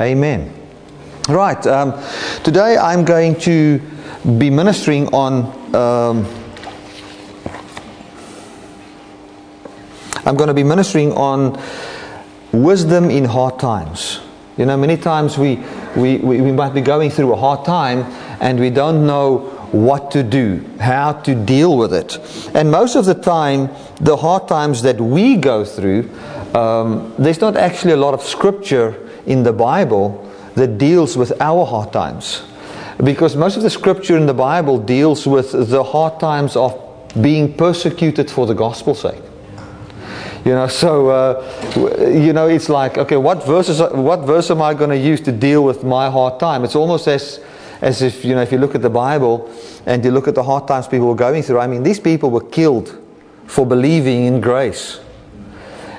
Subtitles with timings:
[0.00, 0.54] Amen.
[1.28, 1.66] Right.
[1.66, 1.92] Um,
[2.44, 3.80] today I'm going to
[4.38, 5.74] be ministering on.
[5.74, 6.24] Um,
[10.24, 11.60] I'm going to be ministering on
[12.52, 14.20] wisdom in hard times.
[14.56, 15.56] You know, many times we,
[15.96, 18.02] we, we, we might be going through a hard time
[18.40, 19.38] and we don't know
[19.72, 22.18] what to do, how to deal with it.
[22.54, 23.68] And most of the time,
[24.00, 26.08] the hard times that we go through,
[26.54, 31.64] um, there's not actually a lot of scripture in the Bible that deals with our
[31.64, 32.42] hard times.
[33.04, 36.74] Because most of the scripture in the Bible deals with the hard times of
[37.20, 39.22] being persecuted for the gospel's sake.
[40.44, 44.74] You know, so uh, you know, it's like, okay, what verses, what verse am I
[44.74, 46.64] going to use to deal with my hard time?
[46.64, 47.40] It's almost as,
[47.82, 49.52] as if you know, if you look at the Bible
[49.86, 51.60] and you look at the hard times people were going through.
[51.60, 52.96] I mean, these people were killed
[53.46, 55.00] for believing in grace,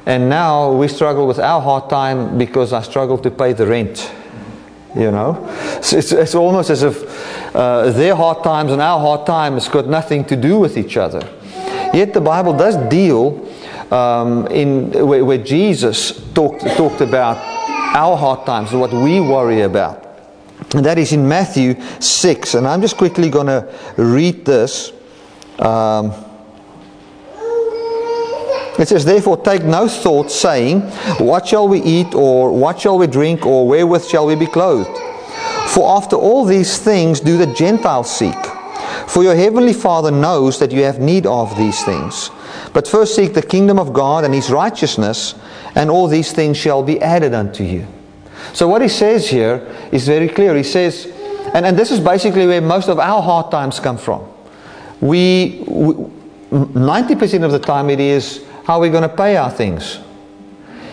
[0.06, 4.12] and now we struggle with our hard time because I struggle to pay the rent.
[4.96, 5.48] You know,
[5.84, 9.88] so it's, it's almost as if uh, their hard times and our hard times got
[9.88, 11.22] nothing to do with each other.
[11.94, 13.48] Yet the Bible does deal
[13.92, 17.38] um, in where, where, Jesus talked talked about
[17.96, 20.08] our hard times and what we worry about,
[20.74, 22.56] and that is in Matthew six.
[22.56, 24.92] And I'm just quickly going to read this.
[25.60, 26.14] Um,
[28.80, 30.82] it says, Therefore, take no thought, saying,
[31.20, 34.98] What shall we eat, or what shall we drink, or wherewith shall we be clothed?
[35.70, 38.36] For after all these things do the Gentiles seek.
[39.08, 42.32] For your heavenly Father knows that you have need of these things.
[42.74, 45.36] But first seek the kingdom of God and his righteousness,
[45.76, 47.86] and all these things shall be added unto you.
[48.54, 50.56] So, what he says here is very clear.
[50.56, 51.06] He says,
[51.54, 54.26] and, and this is basically where most of our hard times come from.
[55.02, 55.94] We, we
[56.52, 59.98] 90% of the time, it is how are we going to pay our things?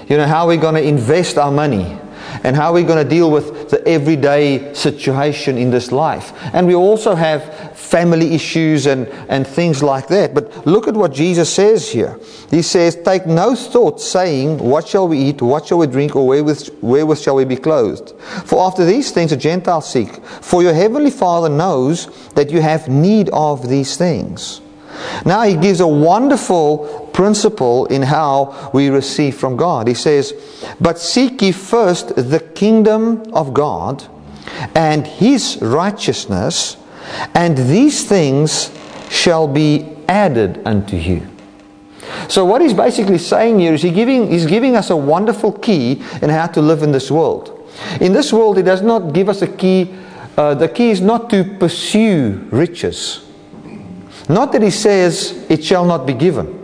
[0.09, 1.99] You know, how are we going to invest our money?
[2.43, 6.33] And how are we going to deal with the everyday situation in this life?
[6.55, 10.33] And we also have family issues and, and things like that.
[10.33, 12.19] But look at what Jesus says here.
[12.49, 16.27] He says, Take no thought, saying, What shall we eat, what shall we drink, or
[16.27, 18.19] wherewith, wherewith shall we be clothed?
[18.47, 20.25] For after these things the Gentiles seek.
[20.25, 22.07] For your heavenly Father knows
[22.37, 24.63] that you have need of these things.
[25.25, 29.89] Now he gives a wonderful principle in how we receive from God.
[29.89, 30.33] He says,
[30.81, 34.05] But seek ye first the kingdom of God
[34.75, 36.77] and his righteousness,
[37.35, 38.71] and these things
[39.11, 41.27] shall be added unto you.
[42.29, 46.03] So what he's basically saying here is he giving, he's giving us a wonderful key
[46.23, 47.53] in how to live in this world.
[48.01, 49.95] In this world, he does not give us a key.
[50.37, 53.26] Uh, the key is not to pursue riches.
[54.29, 56.63] Not that he says it shall not be given.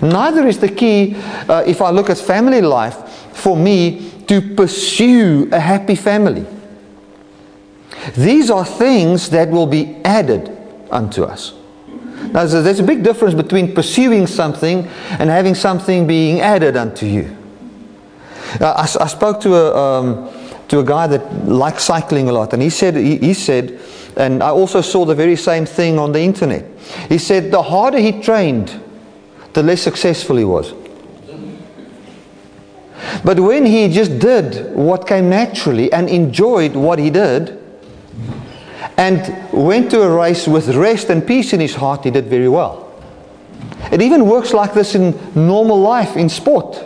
[0.00, 1.16] Neither is the key,
[1.48, 6.46] uh, if I look at family life, for me to pursue a happy family.
[8.16, 10.56] These are things that will be added
[10.90, 11.54] unto us.
[12.32, 14.86] Now, there's a big difference between pursuing something
[15.18, 17.36] and having something being added unto you.
[18.60, 20.30] Uh, I, I, spoke to a, um,
[20.68, 23.80] to a guy that likes cycling a lot, and he said, he, he said,
[24.16, 26.64] and I also saw the very same thing on the internet.
[27.08, 28.80] He said the harder he trained,
[29.52, 30.72] the less successful he was.
[33.24, 37.60] But when he just did what came naturally and enjoyed what he did,
[38.96, 42.48] and went to a race with rest and peace in his heart, he did very
[42.48, 42.92] well.
[43.90, 46.82] It even works like this in normal life, in sport.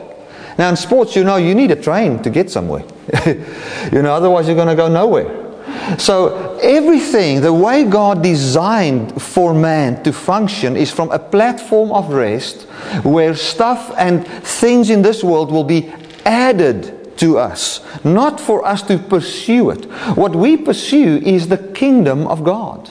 [0.58, 2.84] Now, in sports, you know, you need a train to get somewhere.
[3.26, 5.47] you know, otherwise, you're going to go nowhere.
[5.98, 12.10] So, everything, the way God designed for man to function, is from a platform of
[12.10, 12.62] rest
[13.02, 15.92] where stuff and things in this world will be
[16.24, 19.84] added to us, not for us to pursue it.
[20.16, 22.90] What we pursue is the kingdom of God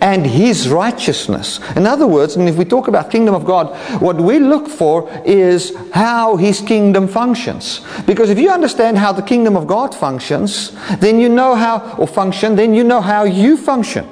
[0.00, 1.58] and his righteousness.
[1.74, 5.10] In other words, and if we talk about kingdom of God, what we look for
[5.24, 7.80] is how his kingdom functions.
[8.06, 12.06] Because if you understand how the kingdom of God functions, then you know how or
[12.06, 14.06] function, then you know how you function.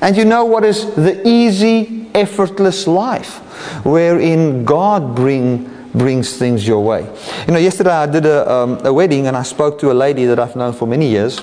[0.00, 3.38] And you know what is the easy, effortless life
[3.84, 7.02] wherein God bring brings things your way.
[7.46, 10.26] You know, yesterday I did a, um, a wedding and I spoke to a lady
[10.26, 11.40] that I've known for many years.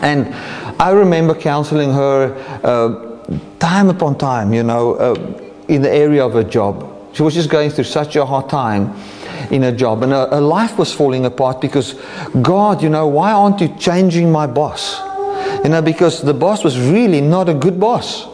[0.00, 0.34] And
[0.78, 5.14] I remember counseling her uh, time upon time, you know, uh,
[5.68, 6.92] in the area of her job.
[7.14, 8.94] She was just going through such a hard time
[9.50, 11.94] in her job, and her, her life was falling apart because,
[12.42, 15.00] God, you know, why aren't you changing my boss?
[15.64, 18.26] You know, because the boss was really not a good boss.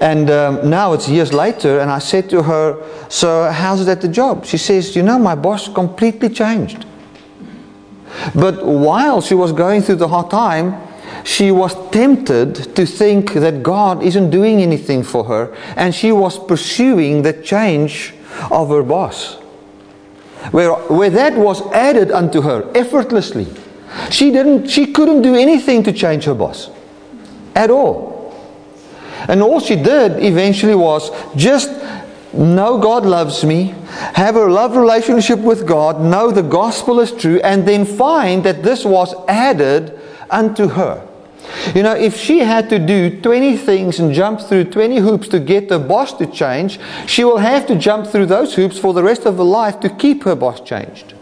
[0.00, 4.00] And um, now it's years later, and I said to her, So, how's it at
[4.00, 4.46] the job?
[4.46, 6.86] She says, You know, my boss completely changed.
[8.34, 10.74] But while she was going through the hard time,
[11.24, 16.38] she was tempted to think that God isn't doing anything for her, and she was
[16.38, 18.14] pursuing the change
[18.50, 19.34] of her boss.
[20.50, 23.46] Where, where that was added unto her effortlessly.
[24.10, 26.70] She didn't she couldn't do anything to change her boss.
[27.54, 28.12] At all.
[29.28, 31.70] And all she did eventually was just
[32.32, 33.74] know God loves me,
[34.14, 38.62] have a love relationship with God, know the gospel is true, and then find that
[38.62, 41.06] this was added unto her.
[41.74, 45.40] You know, if she had to do 20 things and jump through 20 hoops to
[45.40, 49.02] get her boss to change, she will have to jump through those hoops for the
[49.02, 51.14] rest of her life to keep her boss changed.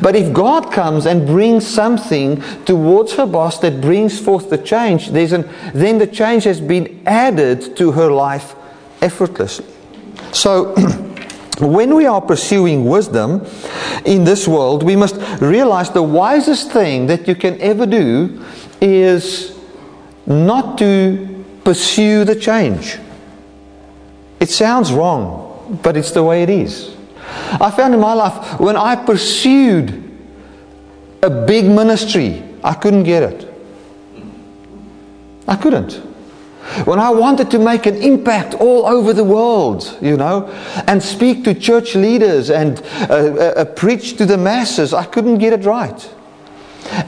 [0.00, 5.08] But if God comes and brings something towards her boss that brings forth the change,
[5.08, 8.54] an, then the change has been added to her life
[9.02, 9.66] effortlessly.
[10.32, 10.74] So,
[11.60, 13.46] when we are pursuing wisdom
[14.04, 18.44] in this world, we must realize the wisest thing that you can ever do
[18.80, 19.58] is
[20.26, 22.98] not to pursue the change.
[24.40, 26.96] It sounds wrong, but it's the way it is.
[27.60, 30.04] I found in my life when I pursued
[31.22, 33.54] a big ministry, I couldn't get it.
[35.46, 35.94] I couldn't.
[36.84, 40.48] When I wanted to make an impact all over the world, you know,
[40.86, 45.38] and speak to church leaders and uh, uh, uh preach to the masses, I couldn't
[45.38, 46.14] get it right.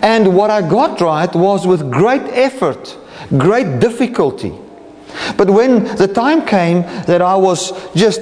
[0.02, 2.96] And what I got right was with great effort,
[3.36, 4.52] great difficulty.
[5.36, 8.20] But when the time came that I was just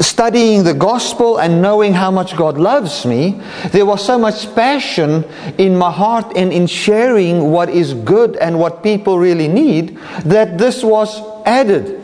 [0.00, 3.40] studying the gospel and knowing how much God loves me,
[3.70, 5.24] there was so much passion
[5.58, 10.58] in my heart and in sharing what is good and what people really need that
[10.58, 12.00] this was added.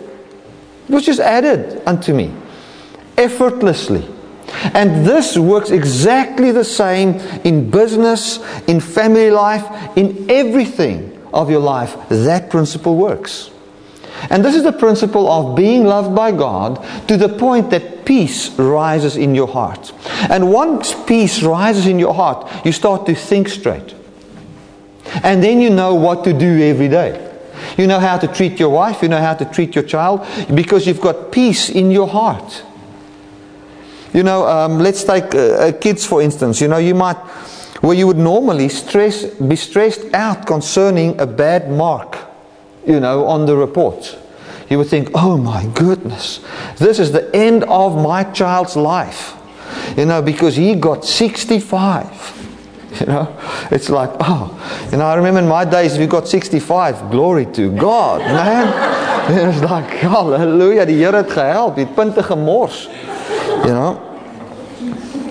[0.88, 2.32] It was just added unto me
[3.16, 4.13] effortlessly.
[4.74, 7.14] And this works exactly the same
[7.44, 9.64] in business, in family life,
[9.96, 11.96] in everything of your life.
[12.08, 13.50] That principle works.
[14.30, 18.50] And this is the principle of being loved by God to the point that peace
[18.58, 19.92] rises in your heart.
[20.30, 23.94] And once peace rises in your heart, you start to think straight.
[25.22, 27.20] And then you know what to do every day.
[27.76, 30.86] You know how to treat your wife, you know how to treat your child, because
[30.86, 32.62] you've got peace in your heart.
[34.14, 36.60] You know, um, let's take uh, kids for instance.
[36.60, 37.16] You know, you might,
[37.82, 42.16] where you would normally stress, be stressed out concerning a bad mark,
[42.86, 44.16] you know, on the report.
[44.70, 46.40] You would think, oh my goodness,
[46.78, 49.34] this is the end of my child's life.
[49.96, 52.42] You know, because he got 65.
[53.00, 53.36] You know,
[53.72, 54.54] it's like, oh,
[54.92, 59.50] you know, I remember in my days, if you got 65, glory to God, man.
[59.50, 62.88] it's like, hallelujah, die Here gehelp, die punte gemors.
[63.64, 64.14] You know?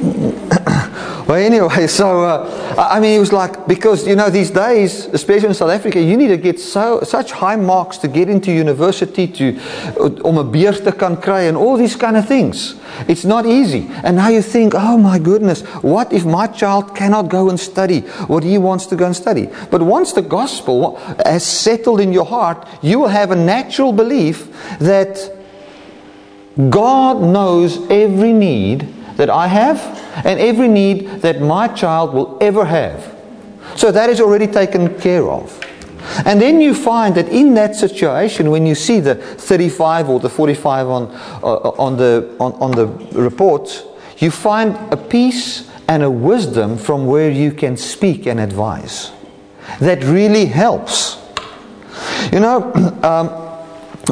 [1.27, 5.49] well, anyway, so uh, I mean, it was like because you know these days, especially
[5.49, 9.27] in South Africa, you need to get so such high marks to get into university
[9.27, 9.59] to
[9.99, 12.75] uh, om 'n beurs te kan kry and all these kind of things.
[13.07, 13.87] It's not easy.
[14.03, 18.01] And now you think, oh my goodness, what if my child cannot go and study
[18.27, 19.49] what he wants to go and study?
[19.69, 24.47] But once the gospel has settled in your heart, you will have a natural belief
[24.79, 25.42] that
[26.69, 28.81] God knows every need
[29.17, 29.79] that I have
[30.25, 33.15] and every need that my child will ever have.
[33.75, 35.59] So that is already taken care of.
[36.25, 40.29] And then you find that in that situation, when you see the 35 or the
[40.29, 41.03] 45 on,
[41.43, 42.87] uh, on, the, on, on the
[43.19, 43.85] report,
[44.17, 49.11] you find a peace and a wisdom from where you can speak and advise.
[49.79, 51.17] That really helps.
[52.31, 52.71] You know,
[53.03, 53.42] um,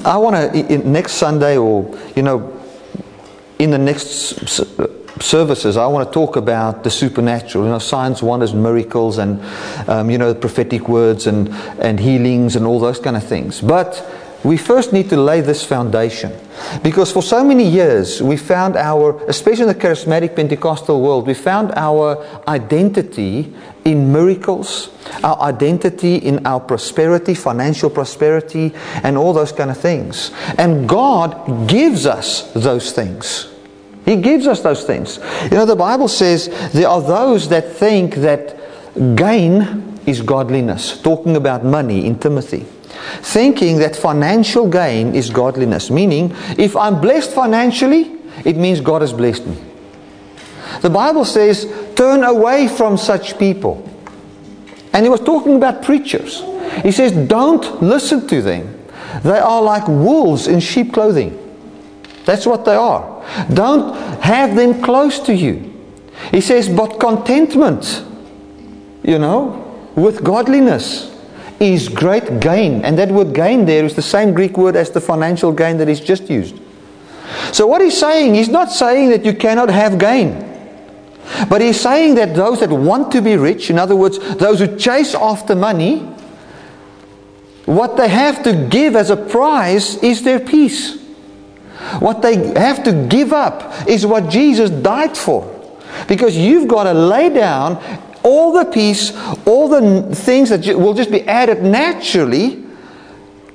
[0.05, 2.57] I want to, next Sunday or, you know,
[3.59, 4.49] in the next
[5.21, 9.41] services, I want to talk about the supernatural, you know, signs, wonders, miracles, and,
[9.89, 13.61] um, you know, prophetic words and, and healings and all those kind of things.
[13.61, 14.03] But
[14.43, 16.31] we first need to lay this foundation.
[16.83, 21.33] Because for so many years, we found our, especially in the charismatic Pentecostal world, we
[21.33, 23.53] found our identity
[23.85, 24.89] in miracles,
[25.23, 30.31] our identity in our prosperity, financial prosperity, and all those kind of things.
[30.57, 33.47] And God gives us those things.
[34.05, 35.19] He gives us those things.
[35.43, 38.57] You know, the Bible says there are those that think that
[39.15, 42.65] gain is godliness, talking about money in Timothy.
[43.21, 49.13] Thinking that financial gain is godliness, meaning if I'm blessed financially, it means God has
[49.13, 49.57] blessed me.
[50.81, 53.87] The Bible says, turn away from such people.
[54.93, 56.43] And he was talking about preachers.
[56.83, 58.77] He says, don't listen to them.
[59.23, 61.37] They are like wolves in sheep clothing.
[62.25, 63.25] That's what they are.
[63.53, 65.67] Don't have them close to you.
[66.31, 68.05] He says, but contentment
[69.03, 71.10] you know, with godliness
[71.61, 72.83] is great gain.
[72.83, 75.87] And that word gain there is the same Greek word as the financial gain that
[75.87, 76.59] is just used.
[77.53, 80.47] So what he's saying, he's not saying that you cannot have gain.
[81.47, 84.75] But he's saying that those that want to be rich, in other words, those who
[84.75, 85.99] chase after money,
[87.65, 90.99] what they have to give as a price is their peace.
[91.99, 95.47] What they have to give up is what Jesus died for.
[96.07, 97.75] Because you've got to lay down
[98.23, 99.11] all the peace,
[99.45, 102.63] all the things that will just be added naturally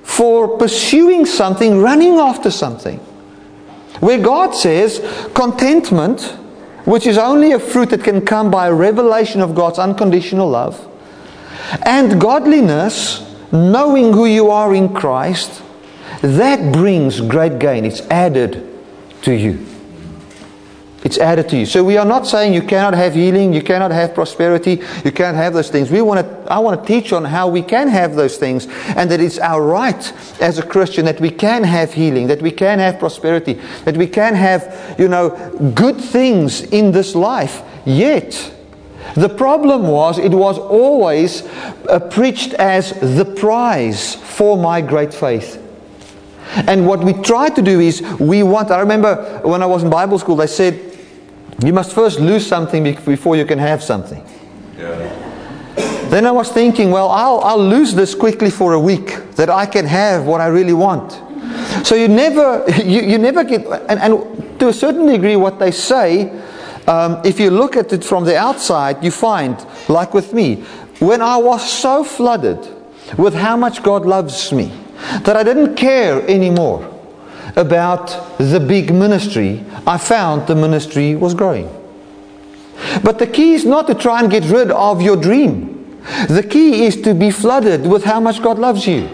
[0.02, 2.98] for pursuing something, running after something.
[4.00, 5.00] Where God says
[5.34, 6.22] contentment,
[6.84, 10.86] which is only a fruit that can come by revelation of God's unconditional love,
[11.84, 15.62] and godliness, knowing who you are in Christ,
[16.22, 17.84] that brings great gain.
[17.84, 18.66] It's added
[19.22, 19.66] to you.
[21.06, 21.66] It's added to you.
[21.66, 25.36] So we are not saying you cannot have healing, you cannot have prosperity, you can't
[25.36, 25.88] have those things.
[25.88, 29.08] We want to, I want to teach on how we can have those things and
[29.12, 32.80] that it's our right as a Christian that we can have healing, that we can
[32.80, 33.52] have prosperity,
[33.84, 35.30] that we can have, you know,
[35.76, 37.62] good things in this life.
[37.84, 38.52] Yet,
[39.14, 41.46] the problem was it was always
[41.88, 45.62] uh, preached as the prize for my great faith.
[46.66, 49.90] And what we try to do is we want, I remember when I was in
[49.90, 50.95] Bible school, they said,
[51.64, 54.24] you must first lose something before you can have something.
[54.76, 55.24] Yeah.
[56.08, 59.66] Then I was thinking, well, I'll, I'll lose this quickly for a week that I
[59.66, 61.12] can have what I really want.
[61.84, 65.70] So you never, you, you never get, and, and to a certain degree, what they
[65.70, 66.30] say,
[66.86, 70.56] um, if you look at it from the outside, you find, like with me,
[71.00, 72.58] when I was so flooded
[73.18, 74.70] with how much God loves me,
[75.22, 76.95] that I didn't care anymore
[77.56, 81.68] about the big ministry, I found the ministry was growing.
[83.02, 86.00] But the key is not to try and get rid of your dream.
[86.28, 89.08] The key is to be flooded with how much God loves you.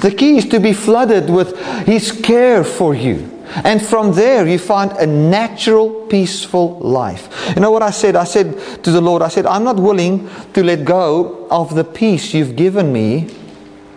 [0.00, 3.34] The key is to be flooded with His care for you.
[3.64, 7.52] And from there, you find a natural, peaceful life.
[7.54, 8.14] You know what I said?
[8.14, 11.84] I said to the Lord, I said, I'm not willing to let go of the
[11.84, 13.28] peace you've given me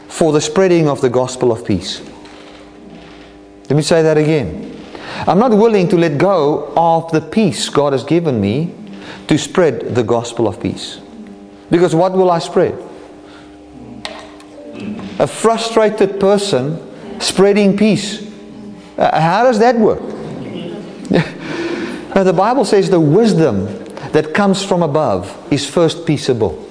[0.08, 2.02] for the spreading of the gospel of peace.
[3.72, 4.70] Let me say that again.
[5.26, 8.76] I'm not willing to let go of the peace God has given me
[9.30, 11.00] to spread the gospel of peace.
[11.70, 12.74] Because what will I spread?
[15.20, 16.82] A frustrated person
[17.22, 18.30] spreading peace.
[18.98, 20.02] Uh, how does that work?
[22.14, 23.68] now, the Bible says the wisdom
[24.12, 26.62] that comes from above is first peaceable.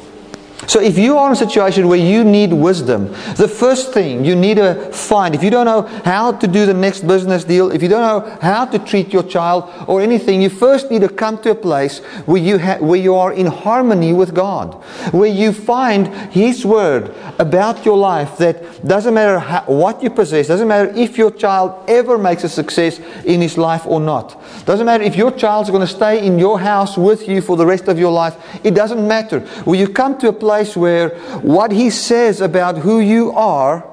[0.70, 4.36] So if you are in a situation where you need wisdom, the first thing you
[4.36, 7.82] need to find, if you don't know how to do the next business deal, if
[7.82, 11.38] you don't know how to treat your child or anything, you first need to come
[11.38, 14.74] to a place where you, ha- where you are in harmony with God,
[15.12, 20.46] where you find His Word about your life that doesn't matter how, what you possess,
[20.46, 24.86] doesn't matter if your child ever makes a success in his life or not, doesn't
[24.86, 27.88] matter if your child's going to stay in your house with you for the rest
[27.88, 29.40] of your life, it doesn't matter.
[29.64, 31.08] Where you come to a place place where
[31.40, 33.84] what he says about who you are.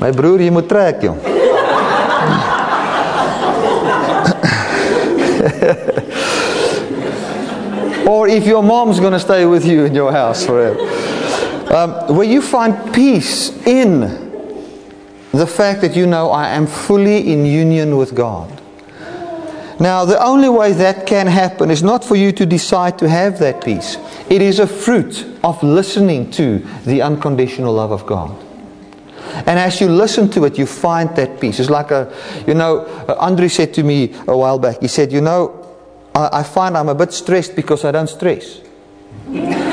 [0.00, 1.18] My broer, je moet trek, jong.
[8.06, 10.78] or if your mom's going to stay with you in your house forever.
[11.74, 14.00] Um, where you find peace in
[15.32, 18.57] the fact that you know I am fully in union with God.
[19.80, 23.38] Now, the only way that can happen is not for you to decide to have
[23.38, 23.96] that peace.
[24.28, 28.36] It is a fruit of listening to the unconditional love of God.
[29.46, 31.60] And as you listen to it, you find that peace.
[31.60, 32.12] It's like a,
[32.46, 35.64] you know, uh, Andre said to me a while back, he said, You know,
[36.14, 38.60] I, I find I'm a bit stressed because I don't stress.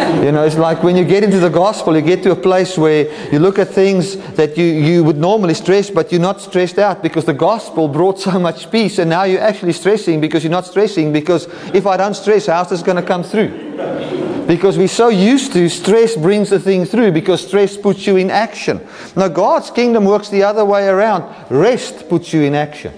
[0.06, 2.78] You know, it's like when you get into the gospel, you get to a place
[2.78, 6.80] where you look at things that you, you would normally stress, but you're not stressed
[6.80, 10.52] out because the gospel brought so much peace, and now you're actually stressing because you're
[10.52, 14.46] not stressing because if I don't stress, how's this going to come through?
[14.48, 18.30] Because we're so used to stress brings the thing through because stress puts you in
[18.30, 18.80] action.
[19.16, 21.24] Now, God's kingdom works the other way around.
[21.50, 22.94] Rest puts you in action.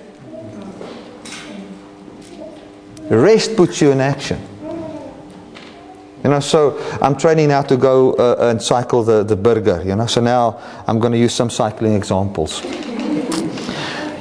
[3.09, 4.41] Rest puts you in action.
[6.27, 9.95] You know, so I'm training now to go uh, and cycle the, the burger, you
[9.95, 10.07] know.
[10.07, 12.61] So now I'm going to use some cycling examples.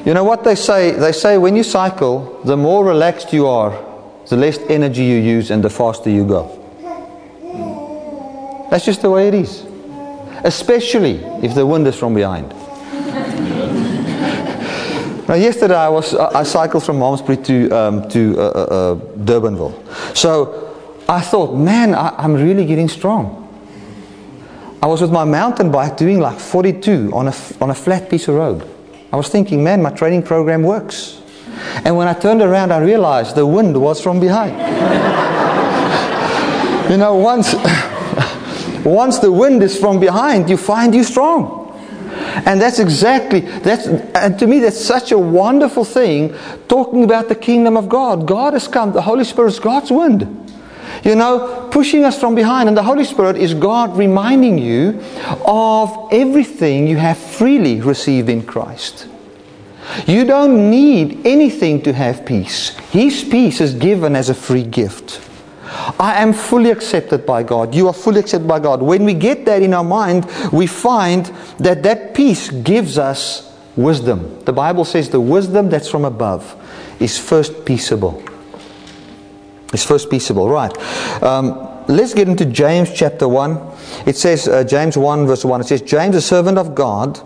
[0.05, 0.93] You know what they say?
[0.93, 3.73] They say when you cycle, the more relaxed you are,
[4.29, 6.47] the less energy you use and the faster you go.
[8.71, 9.67] That's just the way it is.
[10.45, 12.55] Especially if the wind is from behind.
[15.27, 18.95] Now, yesterday I was I cycled from Malmesbury to um, to uh, uh, uh,
[19.25, 19.75] Durbanville,
[20.17, 20.66] so
[21.09, 23.45] I thought, man, I, I'm really getting strong.
[24.83, 28.29] I was with my mountain bike doing like 42 on a on a flat piece
[28.29, 28.69] of road.
[29.13, 31.21] I was thinking, man, my training program works.
[31.85, 34.53] And when I turned around, I realized the wind was from behind.
[36.91, 37.55] you know, once
[38.85, 41.63] once the wind is from behind, you find you strong.
[42.45, 46.35] And that's exactly that's and to me that's such a wonderful thing
[46.69, 48.27] talking about the kingdom of God.
[48.27, 50.47] God has come, the Holy Spirit is God's wind.
[51.05, 52.69] You know, pushing us from behind.
[52.69, 55.03] And the Holy Spirit is God reminding you
[55.45, 59.09] of everything you have freely received in Christ.
[60.07, 62.71] You don't need anything to have peace.
[62.91, 65.21] His peace is given as a free gift.
[65.99, 67.75] I am fully accepted by God.
[67.75, 68.83] You are fully accepted by God.
[68.83, 71.27] When we get that in our mind, we find
[71.59, 74.43] that that peace gives us wisdom.
[74.45, 76.55] The Bible says the wisdom that's from above
[77.01, 78.23] is first peaceable.
[79.73, 80.73] It's first peaceable, right?
[81.23, 83.59] Um, let's get into James chapter 1.
[84.07, 87.21] It says, uh, James 1, verse 1, it says, James, a servant of God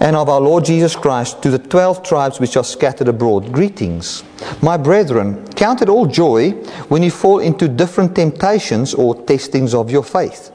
[0.00, 4.24] and of our Lord Jesus Christ, to the twelve tribes which are scattered abroad, greetings.
[4.62, 6.52] My brethren, count it all joy
[6.88, 10.50] when you fall into different temptations or testings of your faith.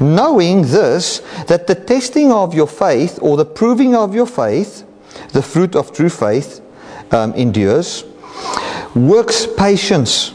[0.00, 1.18] Knowing this,
[1.48, 4.84] that the testing of your faith or the proving of your faith,
[5.32, 6.60] the fruit of true faith,
[7.12, 8.04] um, endures,
[8.94, 10.32] works patience.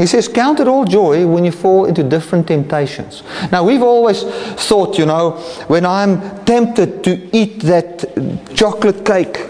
[0.00, 3.22] He says, Count it all joy when you fall into different temptations.
[3.52, 5.32] Now, we've always thought, you know,
[5.66, 8.06] when I'm tempted to eat that
[8.54, 9.46] chocolate cake,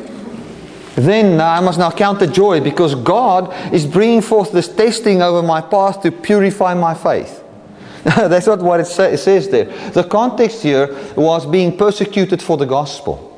[0.97, 5.40] then I must now count the joy because God is bringing forth this testing over
[5.40, 7.45] my path to purify my faith.
[8.02, 9.66] That's not what it, say, it says there.
[9.92, 13.28] The context here was being persecuted for the gospel.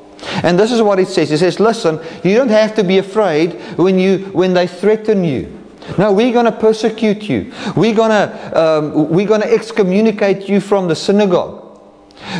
[0.41, 1.31] And this is what it says.
[1.31, 5.59] It says, listen, you don't have to be afraid when, you, when they threaten you.
[5.97, 7.53] No, we're going to persecute you.
[7.75, 11.79] We're going to um, we're going to excommunicate you from the synagogue.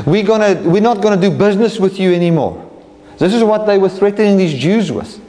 [0.05, 2.59] We're to we're not going to do business with you anymore.
[3.17, 5.19] This is what they were threatening these Jews with.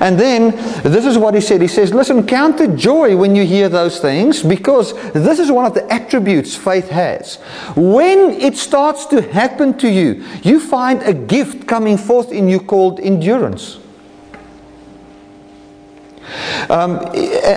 [0.00, 0.50] And then
[0.82, 1.60] this is what he said.
[1.60, 5.66] He says, "Listen, count the joy when you hear those things because this is one
[5.66, 7.36] of the attributes faith has.
[7.76, 12.60] When it starts to happen to you, you find a gift coming forth in you
[12.60, 13.78] called endurance."
[16.68, 17.00] Um,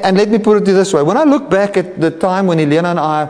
[0.04, 1.04] and let me put it this way.
[1.04, 3.30] When I look back at the time when Elena and I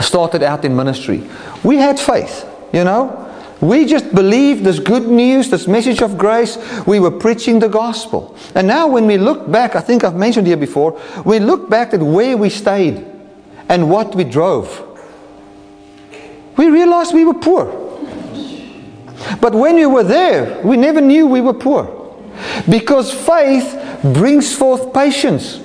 [0.00, 1.28] started out in ministry,
[1.64, 3.24] we had faith, you know.
[3.60, 6.56] We just believed this good news, this message of grace.
[6.86, 8.36] We were preaching the gospel.
[8.54, 11.92] And now when we look back, I think I've mentioned here before, we look back
[11.92, 13.04] at where we stayed
[13.68, 14.84] and what we drove.
[16.56, 17.66] We realized we were poor.
[19.40, 21.94] But when we were there, we never knew we were poor.
[22.68, 25.60] Because faith brings forth patience.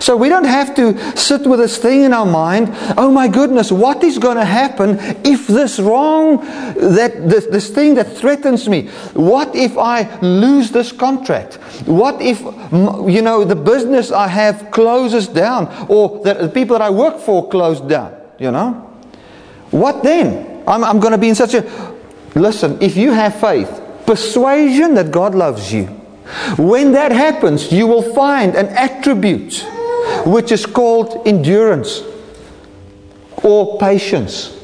[0.00, 3.70] So we don't have to sit with this thing in our mind, oh my goodness,
[3.70, 6.38] what is going to happen if this wrong,
[6.76, 11.54] that this, this thing that threatens me, what if I lose this contract?
[11.86, 16.82] What if, you know, the business I have closes down or that the people that
[16.82, 18.72] I work for close down, you know?
[19.70, 20.62] What then?
[20.66, 21.94] I'm, I'm going to be in such a,
[22.34, 25.95] listen, if you have faith, persuasion that God loves you,
[26.56, 29.64] when that happens, you will find an attribute
[30.24, 32.02] which is called endurance
[33.42, 34.58] or patience.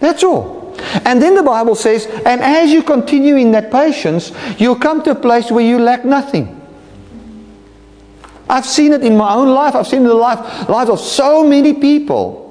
[0.00, 0.76] That's all.
[1.04, 5.12] And then the Bible says, and as you continue in that patience, you'll come to
[5.12, 6.60] a place where you lack nothing.
[8.48, 9.74] I've seen it in my own life.
[9.74, 12.42] I've seen it in the life, lives of so many people.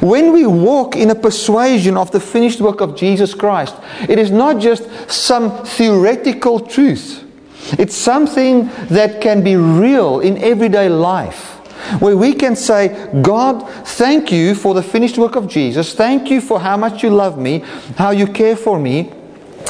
[0.00, 3.74] When we walk in a persuasion of the finished work of Jesus Christ,
[4.08, 7.25] it is not just some theoretical truth.
[7.72, 11.54] It's something that can be real in everyday life.
[12.00, 15.94] Where we can say, God, thank you for the finished work of Jesus.
[15.94, 17.60] Thank you for how much you love me,
[17.96, 19.12] how you care for me.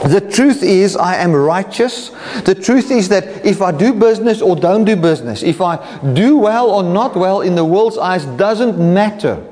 [0.05, 2.11] The truth is, I am righteous.
[2.45, 5.77] The truth is that if I do business or don't do business, if I
[6.13, 9.43] do well or not well in the world's eyes, doesn't matter.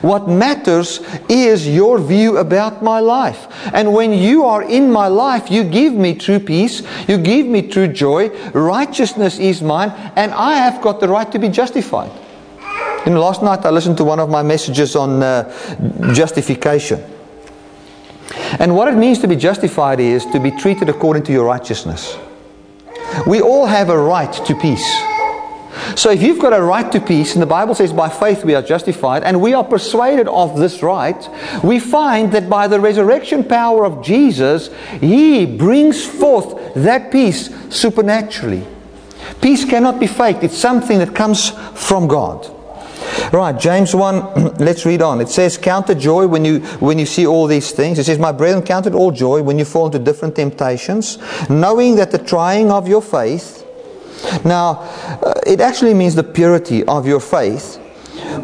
[0.00, 3.46] What matters is your view about my life.
[3.74, 7.62] And when you are in my life, you give me true peace, you give me
[7.62, 12.10] true joy, righteousness is mine, and I have got the right to be justified.
[13.04, 17.02] Know, last night I listened to one of my messages on uh, justification.
[18.60, 22.16] And what it means to be justified is to be treated according to your righteousness.
[23.26, 25.11] We all have a right to peace.
[25.96, 28.54] So if you've got a right to peace, and the Bible says by faith we
[28.54, 31.28] are justified, and we are persuaded of this right,
[31.62, 38.66] we find that by the resurrection power of Jesus, He brings forth that peace supernaturally.
[39.40, 42.48] Peace cannot be faked, it's something that comes from God.
[43.32, 45.20] Right, James 1, let's read on.
[45.20, 47.98] It says, Count it joy when you, when you see all these things.
[47.98, 51.18] It says, My brethren, count it all joy when you fall into different temptations,
[51.48, 53.61] knowing that the trying of your faith,
[54.44, 54.80] now,
[55.22, 57.78] uh, it actually means the purity of your faith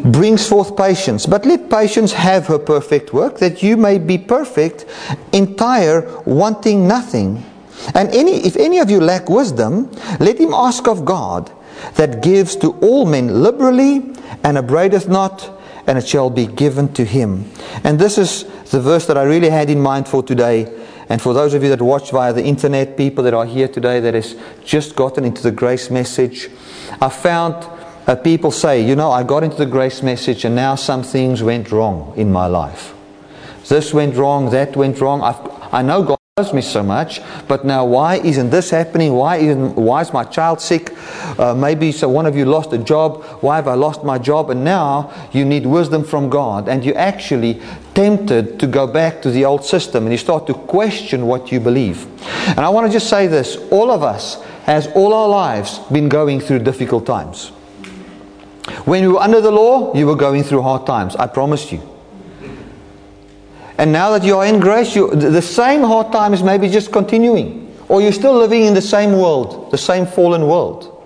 [0.03, 1.25] brings forth patience.
[1.25, 4.85] But let patience have her perfect work, that you may be perfect,
[5.33, 7.43] entire, wanting nothing.
[7.95, 11.51] And any, if any of you lack wisdom, let him ask of God,
[11.95, 14.13] that gives to all men liberally,
[14.43, 15.49] and upbraideth not,
[15.87, 17.49] and it shall be given to him.
[17.83, 20.65] And this is the verse that I really had in mind for today.
[21.09, 23.99] And for those of you that watch via the internet, people that are here today
[23.99, 26.49] that has just gotten into the grace message,
[27.01, 27.67] I found
[28.07, 31.41] uh, people say, you know, I got into the grace message and now some things
[31.41, 32.93] went wrong in my life.
[33.67, 35.21] This went wrong, that went wrong.
[35.21, 39.11] I've, I know God loves me so much, but now why isn't this happening?
[39.11, 40.95] Why, isn't, why is my child sick?
[41.37, 43.25] Uh, maybe so one of you lost a job.
[43.41, 44.49] Why have I lost my job?
[44.49, 46.69] And now you need wisdom from God.
[46.69, 47.61] And you're actually
[47.93, 51.59] tempted to go back to the old system and you start to question what you
[51.59, 52.07] believe.
[52.47, 56.07] And I want to just say this all of us has all our lives been
[56.07, 57.49] going through difficult times.
[58.85, 61.17] When you were under the law, you were going through hard times.
[61.17, 61.81] I promise you.
[63.79, 66.91] And now that you are in grace, you, the same hard time is maybe just
[66.91, 67.73] continuing.
[67.87, 71.01] Or you're still living in the same world, the same fallen world.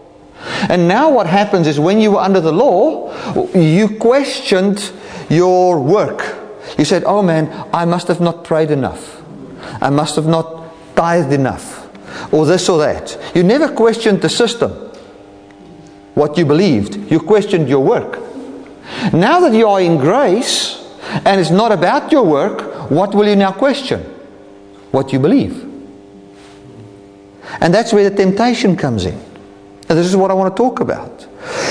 [0.69, 3.13] And now what happens is when you were under the law,
[3.55, 4.91] you questioned
[5.29, 6.35] your work.
[6.79, 9.21] You said, oh man, I must have not prayed enough.
[9.79, 11.87] I must have not tithed enough.
[12.33, 13.19] Or this or that.
[13.35, 14.71] You never questioned the system,
[16.15, 17.11] what you believed.
[17.11, 18.19] You questioned your work.
[19.13, 20.82] Now that you are in grace,
[21.25, 24.01] and it's not about your work, what will you now question?
[24.91, 25.63] What you believe.
[27.59, 29.19] And that's where the temptation comes in.
[29.89, 31.27] And this is what I want to talk about.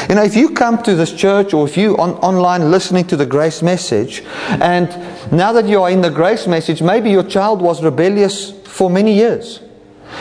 [0.09, 3.17] You know, if you come to this church or if you on online listening to
[3.17, 4.23] the grace message,
[4.61, 4.89] and
[5.33, 9.15] now that you are in the grace message, maybe your child was rebellious for many
[9.15, 9.61] years.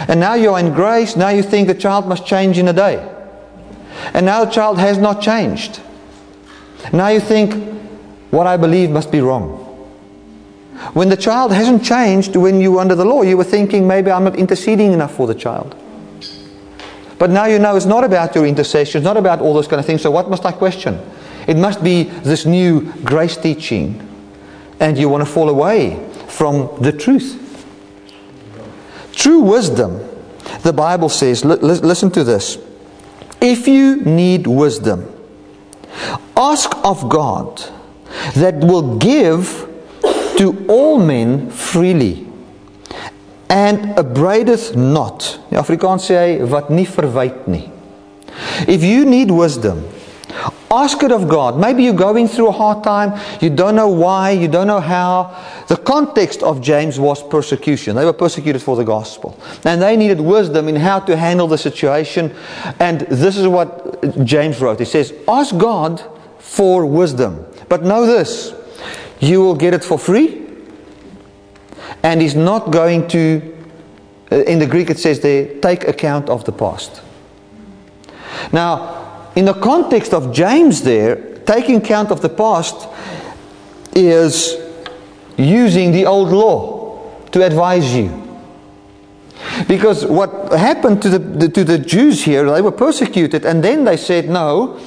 [0.07, 3.07] And now you're in grace, now you think the child must change in a day.
[4.13, 5.81] And now the child has not changed.
[6.93, 7.80] Now you think,
[8.31, 9.67] what I believe must be wrong.
[10.93, 14.09] When the child hasn't changed when you were under the law, you were thinking maybe
[14.09, 15.75] I'm not interceding enough for the child.
[17.19, 19.79] But now you know it's not about your intercession, it's not about all those kind
[19.79, 20.01] of things.
[20.01, 20.99] So what must I question?
[21.47, 24.07] It must be this new grace teaching.
[24.79, 27.37] And you want to fall away from the truth.
[29.13, 29.99] True wisdom,
[30.63, 32.57] the Bible says, listen to this.
[33.39, 35.07] If you need wisdom,
[36.35, 37.61] ask of God
[38.35, 39.67] that will give
[40.37, 42.27] to all men freely
[43.51, 45.39] and upbraideth not.
[45.49, 47.65] Die Afrikaans sê hy wat nie verwyd nie.
[48.67, 49.83] If you need wisdom,
[50.71, 51.59] ask it of God.
[51.59, 55.35] Maybe you're going through a hard time, you don't know why, you don't know how.
[55.67, 57.97] The context of James was persecution.
[57.97, 59.37] They were persecuted for the gospel.
[59.65, 62.33] And they needed wisdom in how to handle the situation.
[62.79, 64.79] And this is what James wrote.
[64.79, 66.01] He says, Ask God
[66.39, 67.45] for wisdom.
[67.71, 68.53] But know this
[69.21, 70.45] you will get it for free,
[72.03, 73.55] and He's not going to,
[74.29, 77.01] uh, in the Greek it says there, take account of the past.
[78.51, 82.89] Now, in the context of James there, taking account of the past
[83.93, 84.57] is
[85.37, 86.99] using the old law
[87.31, 88.09] to advise you.
[89.69, 93.95] Because what happened to the, to the Jews here, they were persecuted, and then they
[93.95, 94.77] said, No,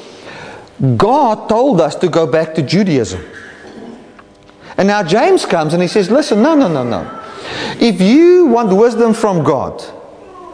[0.96, 3.24] God told us to go back to Judaism.
[4.76, 7.22] And now James comes and he says, Listen, no, no, no, no.
[7.80, 9.82] If you want wisdom from God,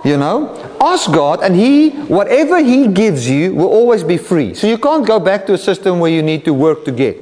[0.04, 4.54] you know, ask God, and He, whatever He gives you, will always be free.
[4.54, 7.18] So you can't go back to a system where you need to work to get.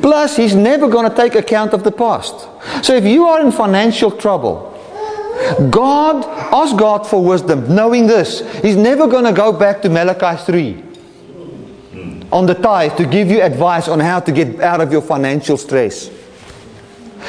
[0.00, 2.48] Plus, He's never going to take account of the past.
[2.84, 4.68] So if you are in financial trouble,
[5.70, 8.40] God, ask God for wisdom, knowing this.
[8.62, 10.91] He's never going to go back to Malachi 3
[12.32, 15.56] on the tithe to give you advice on how to get out of your financial
[15.56, 16.10] stress.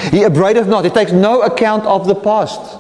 [0.10, 0.86] He upbraideth not.
[0.86, 2.80] He takes no account of the past.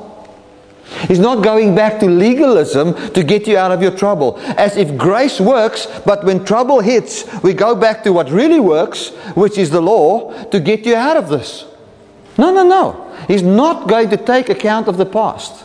[1.07, 4.37] He's not going back to legalism to get you out of your trouble.
[4.57, 9.09] As if grace works, but when trouble hits, we go back to what really works,
[9.35, 11.65] which is the law, to get you out of this.
[12.37, 13.11] No, no, no.
[13.27, 15.62] He's not going to take account of the past.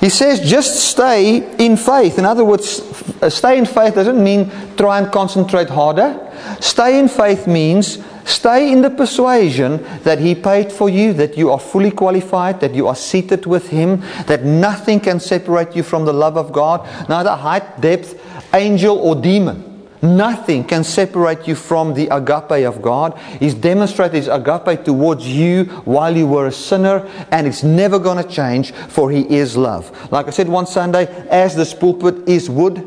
[0.00, 2.18] He says just stay in faith.
[2.18, 2.80] In other words,
[3.20, 6.18] uh, stay in faith doesn't mean try and concentrate harder.
[6.58, 11.50] Stay in faith means stay in the persuasion that He paid for you, that you
[11.50, 16.06] are fully qualified, that you are seated with Him, that nothing can separate you from
[16.06, 18.18] the love of God, neither height, depth,
[18.54, 19.69] angel, or demon.
[20.02, 23.18] Nothing can separate you from the agape of God.
[23.38, 28.22] He's demonstrated his agape towards you while you were a sinner, and it's never going
[28.22, 30.10] to change, for he is love.
[30.10, 32.86] Like I said one Sunday, as this pulpit is wood,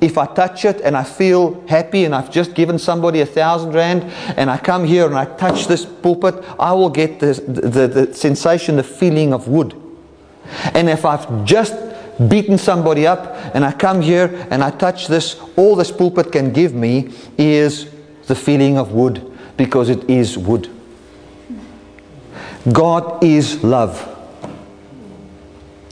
[0.00, 3.72] if I touch it and I feel happy and I've just given somebody a thousand
[3.72, 4.04] rand
[4.36, 8.14] and I come here and I touch this pulpit, I will get the, the, the
[8.14, 9.74] sensation, the feeling of wood.
[10.72, 11.74] And if I've just
[12.26, 16.52] beaten somebody up, and I come here and I touch this, all this pulpit can
[16.52, 17.88] give me is
[18.26, 20.68] the feeling of wood because it is wood.
[22.72, 24.16] God is love.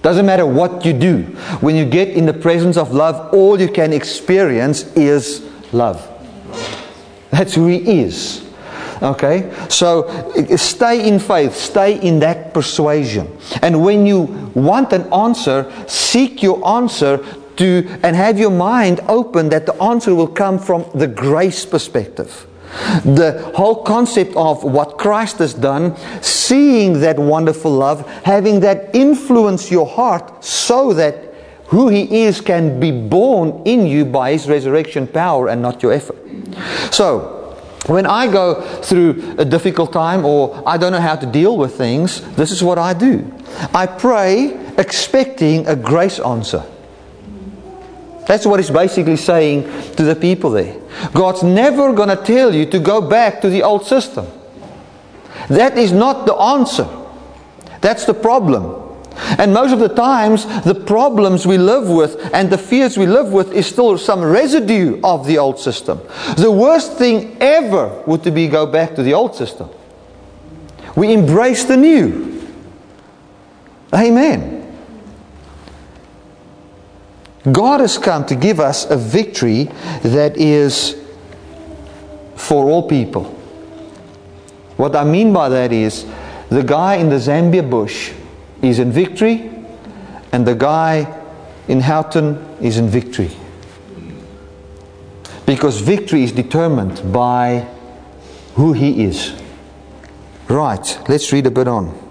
[0.02, 1.22] Doesn't matter what you do.
[1.60, 6.08] When you get in the presence of love, all you can experience is love.
[7.30, 8.45] That's who He is.
[9.02, 9.52] Okay?
[9.68, 10.08] So
[10.56, 13.36] stay in faith, stay in that persuasion.
[13.62, 14.22] And when you
[14.54, 17.24] want an answer, seek your answer
[17.56, 22.46] to and have your mind open that the answer will come from the grace perspective.
[23.04, 29.70] The whole concept of what Christ has done, seeing that wonderful love, having that influence
[29.70, 31.34] your heart so that
[31.68, 35.92] who He is can be born in you by His resurrection power and not your
[35.92, 36.18] effort.
[36.92, 37.35] So,
[37.88, 41.76] when I go through a difficult time or I don't know how to deal with
[41.76, 43.32] things, this is what I do.
[43.72, 46.64] I pray expecting a grace answer.
[48.26, 50.76] That's what he's basically saying to the people there.
[51.12, 54.26] God's never going to tell you to go back to the old system.
[55.48, 56.88] That is not the answer.
[57.80, 58.85] That's the problem.
[59.38, 63.32] And most of the times, the problems we live with and the fears we live
[63.32, 66.00] with is still some residue of the old system.
[66.36, 69.70] The worst thing ever would to be go back to the old system.
[70.96, 72.46] We embrace the new.
[73.94, 74.54] Amen.
[77.50, 79.64] God has come to give us a victory
[80.02, 80.96] that is
[82.34, 83.24] for all people.
[84.76, 86.04] What I mean by that is
[86.50, 88.12] the guy in the Zambia bush
[88.68, 89.50] is in victory,
[90.32, 91.22] and the guy
[91.68, 93.30] in Houghton is in victory.
[95.44, 97.68] Because victory is determined by
[98.54, 99.32] who he is.
[100.48, 102.05] Right, let's read a bit on.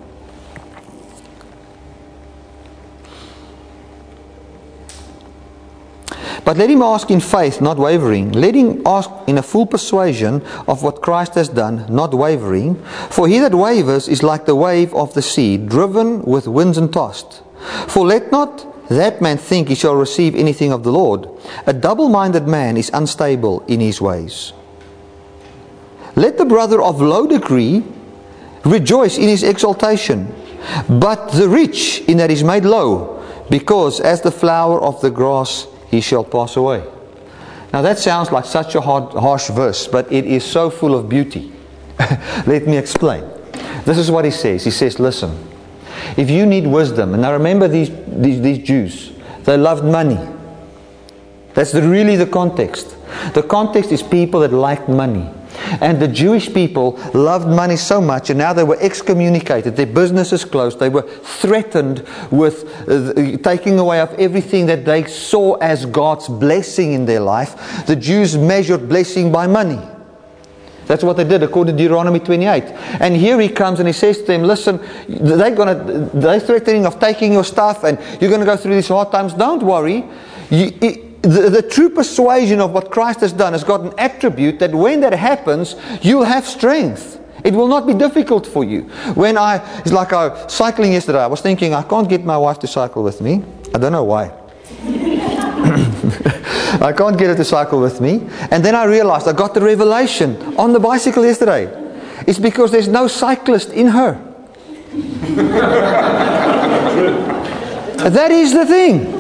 [6.46, 8.32] But let him ask in faith, not wavering.
[8.32, 12.76] Let him ask in a full persuasion of what Christ has done, not wavering.
[13.10, 16.94] For he that wavers is like the wave of the sea, driven with winds and
[16.94, 17.42] tossed.
[17.88, 21.28] For let not that man think he shall receive anything of the Lord.
[21.66, 24.54] A double minded man is unstable in his ways.
[26.16, 27.84] Let the brother of low degree
[28.64, 30.34] rejoice in his exaltation,
[30.88, 35.10] but the rich in that he is made low, because as the flower of the
[35.10, 36.84] grass he shall pass away.
[37.72, 41.08] Now that sounds like such a hard, harsh verse, but it is so full of
[41.08, 41.52] beauty.
[42.46, 43.24] Let me explain.
[43.86, 44.66] This is what he says.
[44.66, 45.32] He says, listen,
[46.18, 50.20] if you need wisdom, and now remember these, these, these Jews, they loved money.
[51.54, 52.96] That's the, really the context.
[53.34, 55.30] The context is people that liked money.
[55.82, 59.76] And the Jewish people loved money so much, and now they were excommunicated.
[59.76, 60.80] Their businesses closed.
[60.80, 66.94] They were threatened with uh, taking away of everything that they saw as God's blessing
[66.94, 67.86] in their life.
[67.86, 69.80] The Jews measured blessing by money.
[70.88, 72.64] That's what they did according to Deuteronomy 28.
[73.00, 77.00] And here he comes and he says to them, listen, they're, gonna, they're threatening of
[77.00, 79.34] taking your stuff and you're going to go through these hard times.
[79.34, 80.06] Don't worry.
[80.52, 84.60] You, it, the, the true persuasion of what Christ has done has got an attribute
[84.60, 87.20] that when that happens, you'll have strength.
[87.44, 88.84] It will not be difficult for you.
[89.14, 92.60] When I, it's like I cycling yesterday, I was thinking, I can't get my wife
[92.60, 93.44] to cycle with me.
[93.74, 94.32] I don't know why.
[96.82, 98.28] I can't get her to cycle with me.
[98.52, 101.66] And then I realized I got the revelation on the bicycle yesterday.
[102.28, 104.14] It's because there's no cyclist in her.
[108.10, 109.15] that is the thing.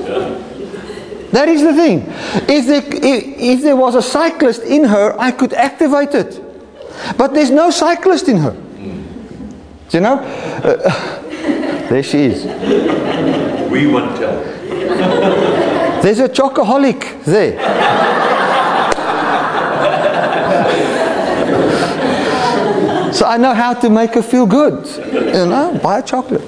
[1.36, 2.06] That is the thing.
[2.48, 6.42] If there, if, if there was a cyclist in her, I could activate it.
[7.18, 8.52] But there's no cyclist in her.
[8.52, 10.16] Do you know?
[10.16, 11.20] Uh,
[11.90, 12.46] there she is.
[13.70, 14.42] We won't tell.
[16.02, 17.60] There's a chocoholic there.
[23.12, 24.88] so I know how to make her feel good.
[25.14, 26.48] You know, buy a chocolate.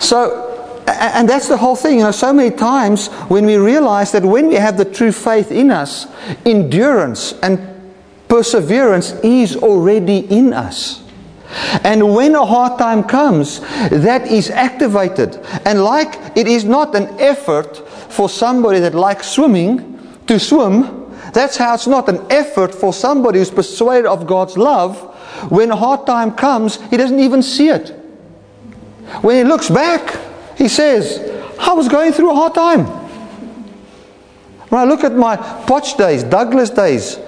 [0.00, 0.49] So
[0.90, 1.98] And that's the whole thing.
[1.98, 5.50] You know, so many times when we realize that when we have the true faith
[5.50, 6.06] in us,
[6.44, 7.60] endurance and
[8.28, 11.02] perseverance is already in us.
[11.82, 15.36] And when a hard time comes, that is activated.
[15.64, 17.76] And like it is not an effort
[18.12, 21.00] for somebody that likes swimming to swim,
[21.32, 24.98] that's how it's not an effort for somebody who's persuaded of God's love.
[25.50, 27.90] When a hard time comes, he doesn't even see it.
[29.22, 30.18] When he looks back,
[30.60, 31.18] he says,
[31.58, 32.84] I was going through a hard time.
[34.68, 37.18] When I look at my Potch days, Douglas days,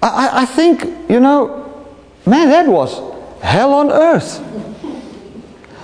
[0.00, 1.84] I, I think, you know,
[2.24, 2.94] man, that was
[3.42, 4.38] hell on earth.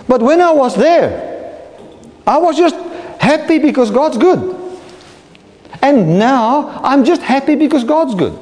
[0.07, 1.61] But when I was there,
[2.24, 2.77] I was just
[3.20, 4.55] happy because God's good.
[5.83, 8.38] And now I'm just happy because God's good.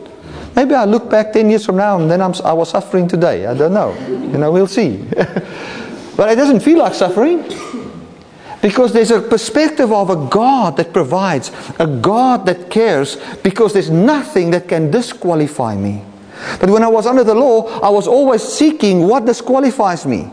[0.54, 3.46] Maybe I look back 10 years from now and then I'm, I was suffering today.
[3.46, 3.94] I don't know.
[4.06, 4.98] You know, we'll see.
[6.16, 7.42] but it doesn't feel like suffering.
[8.62, 13.90] Because there's a perspective of a God that provides, a God that cares, because there's
[13.90, 16.02] nothing that can disqualify me.
[16.60, 20.30] But when I was under the law, I was always seeking what disqualifies me.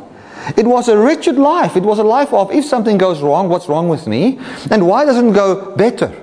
[0.57, 1.77] It was a wretched life.
[1.77, 4.39] It was a life of if something goes wrong, what's wrong with me?
[4.71, 6.13] And why doesn't it go better?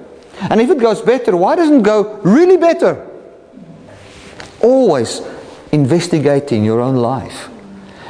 [0.41, 3.07] And if it goes better, why doesn't it go really better?
[4.63, 5.23] Always
[5.73, 7.49] investigating your own life.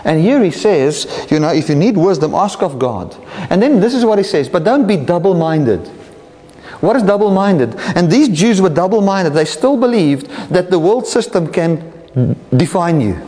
[0.04, 3.16] And here he says, you know, if you need wisdom, ask of God.
[3.50, 5.86] And then this is what he says, but don't be double minded.
[6.80, 7.74] What is double minded?
[7.94, 9.34] And these Jews were double minded.
[9.34, 11.92] They still believed that the world system can
[12.56, 13.20] define you.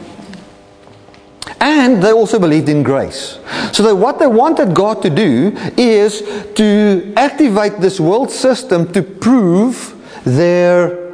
[1.61, 3.39] And they also believed in grace.
[3.73, 6.23] So that what they wanted God to do is
[6.55, 11.13] to activate this world system to prove their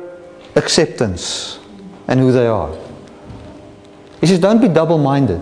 [0.57, 1.59] acceptance
[2.07, 2.75] and who they are.
[4.21, 5.41] He says, don't be double minded.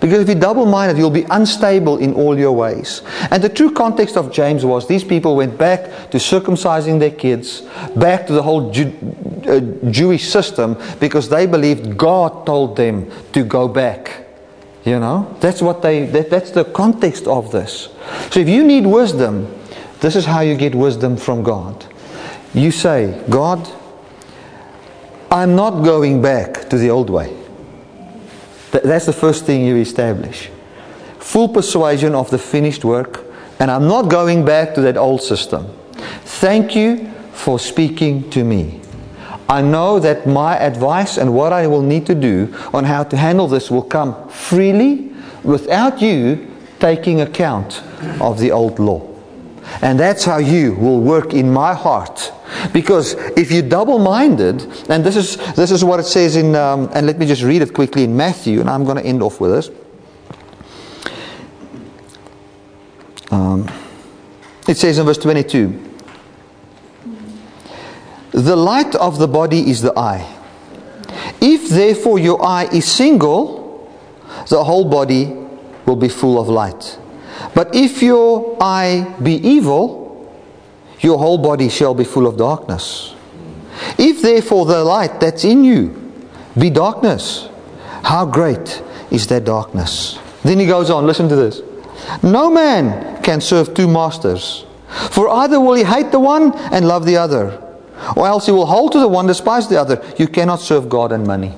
[0.00, 3.02] Because if you're double minded, you'll be unstable in all your ways.
[3.30, 7.62] And the true context of James was these people went back to circumcising their kids,
[7.94, 8.92] back to the whole Jew,
[9.46, 14.26] uh, Jewish system, because they believed God told them to go back.
[14.84, 17.88] You know, that's what they, that, that's the context of this.
[18.30, 19.54] So if you need wisdom,
[20.00, 21.86] this is how you get wisdom from God.
[22.54, 23.70] You say, God,
[25.30, 27.41] I'm not going back to the old way.
[28.72, 30.50] That's the first thing you establish.
[31.18, 33.24] Full persuasion of the finished work,
[33.60, 35.66] and I'm not going back to that old system.
[36.24, 38.80] Thank you for speaking to me.
[39.48, 43.16] I know that my advice and what I will need to do on how to
[43.16, 45.12] handle this will come freely
[45.44, 46.48] without you
[46.80, 47.82] taking account
[48.20, 49.11] of the old law.
[49.80, 52.32] And that's how you will work in my heart.
[52.72, 56.90] Because if you're double minded, and this is, this is what it says in, um,
[56.94, 59.40] and let me just read it quickly in Matthew, and I'm going to end off
[59.40, 59.70] with this.
[63.30, 63.70] Um,
[64.68, 65.90] it says in verse 22
[68.32, 70.38] The light of the body is the eye.
[71.40, 73.90] If therefore your eye is single,
[74.48, 75.36] the whole body
[75.86, 76.98] will be full of light.
[77.54, 80.32] But if your eye be evil,
[81.00, 83.14] your whole body shall be full of darkness.
[83.98, 86.12] If therefore the light that's in you
[86.58, 87.48] be darkness,
[88.02, 90.18] how great is that darkness?
[90.42, 91.62] Then he goes on, listen to this.
[92.22, 94.64] No man can serve two masters,
[95.10, 97.62] for either will he hate the one and love the other,
[98.16, 100.02] or else he will hold to the one, despise the other.
[100.18, 101.54] You cannot serve God and money.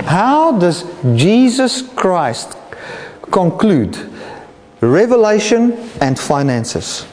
[0.00, 2.56] How does Jesus Christ
[3.30, 4.09] conclude
[4.80, 7.06] revelation and finances?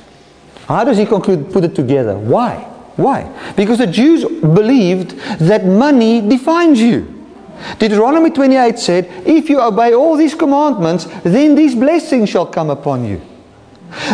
[0.68, 2.18] How does he conclude, put it together?
[2.18, 2.56] Why?
[2.98, 3.54] Why?
[3.56, 7.14] Because the Jews believed that money defines you.
[7.80, 13.06] Deuteronomy 28 said, If you obey all these commandments, then these blessings shall come upon
[13.06, 13.22] you.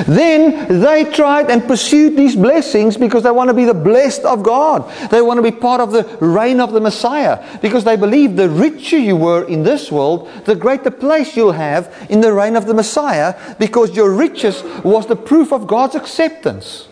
[0.07, 4.43] Then they tried and pursued these blessings because they want to be the blessed of
[4.43, 4.89] God.
[5.09, 8.49] They want to be part of the reign of the Messiah because they believe the
[8.49, 12.67] richer you were in this world, the greater place you'll have in the reign of
[12.67, 16.87] the Messiah because your riches was the proof of God's acceptance.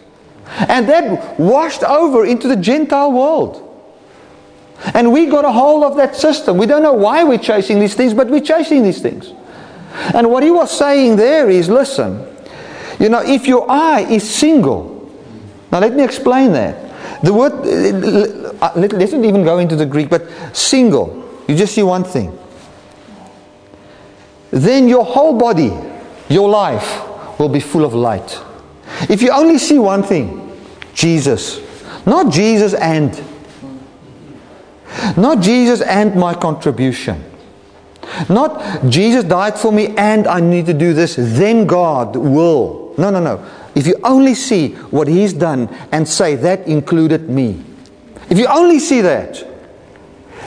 [0.58, 3.68] And that washed over into the Gentile world.
[4.94, 6.58] And we got a hold of that system.
[6.58, 9.32] We don't know why we're chasing these things, but we're chasing these things.
[10.14, 12.31] And what he was saying there is listen,
[13.02, 15.12] you know, if your eye is single,
[15.72, 17.24] now let me explain that.
[17.24, 17.54] The word,
[18.62, 22.38] uh, let's not even go into the Greek, but single, you just see one thing.
[24.52, 25.74] Then your whole body,
[26.30, 28.40] your life, will be full of light.
[29.10, 30.56] If you only see one thing,
[30.94, 31.60] Jesus,
[32.06, 33.20] not Jesus and,
[35.18, 37.24] not Jesus and my contribution.
[38.30, 42.81] Not Jesus died for me and I need to do this, then God will.
[43.02, 43.44] No, no, no.
[43.74, 47.64] If you only see what He's done and say that included me,
[48.30, 49.44] if you only see that,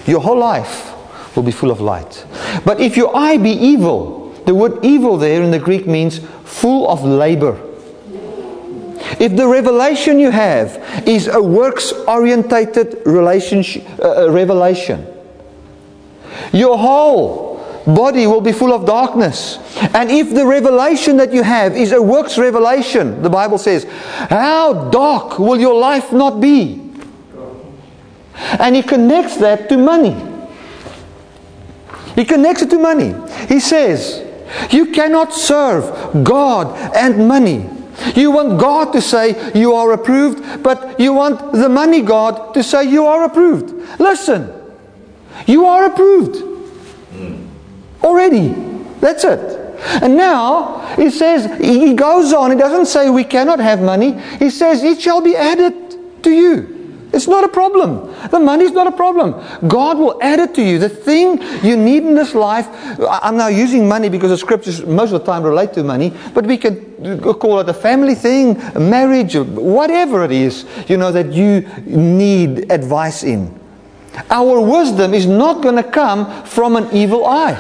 [0.07, 0.93] your whole life
[1.35, 2.25] will be full of light.
[2.65, 6.89] But if your eye be evil, the word evil there in the Greek means full
[6.89, 7.61] of labor.
[9.19, 15.07] If the revelation you have is a works orientated uh, uh, revelation,
[16.53, 17.54] your whole
[17.87, 19.59] body will be full of darkness.
[19.95, 23.85] And if the revelation that you have is a works revelation, the Bible says,
[24.31, 26.81] how dark will your life not be?
[28.59, 30.17] And he connects that to money.
[32.15, 33.15] He connects it to money.
[33.49, 34.23] He says,
[34.73, 37.69] You cannot serve God and money.
[38.15, 42.63] You want God to say you are approved, but you want the money God to
[42.63, 43.71] say you are approved.
[44.01, 44.53] Listen,
[45.47, 46.54] you are approved
[48.05, 48.49] already.
[49.01, 49.61] That's it.
[50.03, 54.13] And now he says, he goes on, he doesn't say we cannot have money.
[54.39, 56.75] He says it shall be added to you.
[57.13, 58.13] It's not a problem.
[58.31, 59.41] The money is not a problem.
[59.69, 60.81] God will add it to you.
[60.81, 62.67] The thing you need in this life,
[63.09, 66.45] I'm now using money because the scriptures most of the time relate to money, but
[66.45, 71.33] we can call it a family thing, a marriage, whatever it is, you know, that
[71.33, 73.61] you need advice in.
[74.31, 77.57] Our wisdom is not going to come from an evil eye.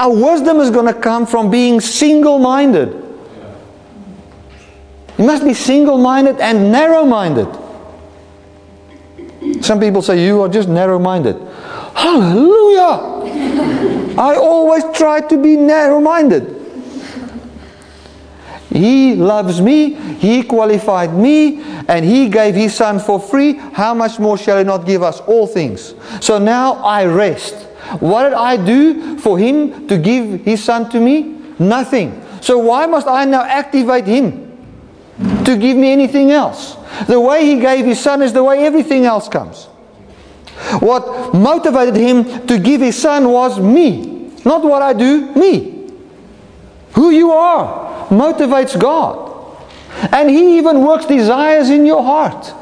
[0.00, 2.88] Our wisdom is going to come from being single minded.
[5.18, 7.46] You must be single minded and narrow minded.
[9.62, 11.36] Some people say you are just narrow minded.
[11.94, 12.88] Hallelujah!
[14.18, 16.56] I always try to be narrow minded.
[18.70, 23.52] He loves me, He qualified me, and He gave His Son for free.
[23.52, 25.92] How much more shall He not give us all things?
[26.22, 27.66] So now I rest.
[27.98, 31.38] What did I do for Him to give His Son to me?
[31.58, 32.24] Nothing.
[32.40, 34.46] So why must I now activate Him
[35.44, 36.76] to give me anything else?
[37.06, 39.66] The way He gave His Son is the way everything else comes.
[40.80, 45.90] What motivated Him to give His Son was me, not what I do, me.
[46.94, 49.28] Who you are motivates God.
[50.12, 52.52] And He even works desires in your heart.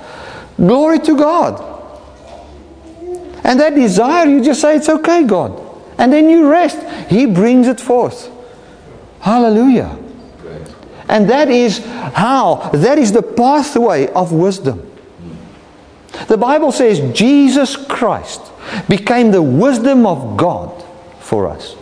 [0.57, 1.68] Glory to God.
[3.49, 5.59] And that desire, you just say, It's okay, God.
[5.97, 6.79] And then you rest.
[7.11, 8.31] He brings it forth.
[9.21, 9.99] Hallelujah.
[11.09, 11.79] And that is
[12.13, 14.85] how, that is the pathway of wisdom.
[16.27, 18.43] The Bible says Jesus Christ
[18.87, 20.85] became the wisdom of God
[21.21, 21.75] for us.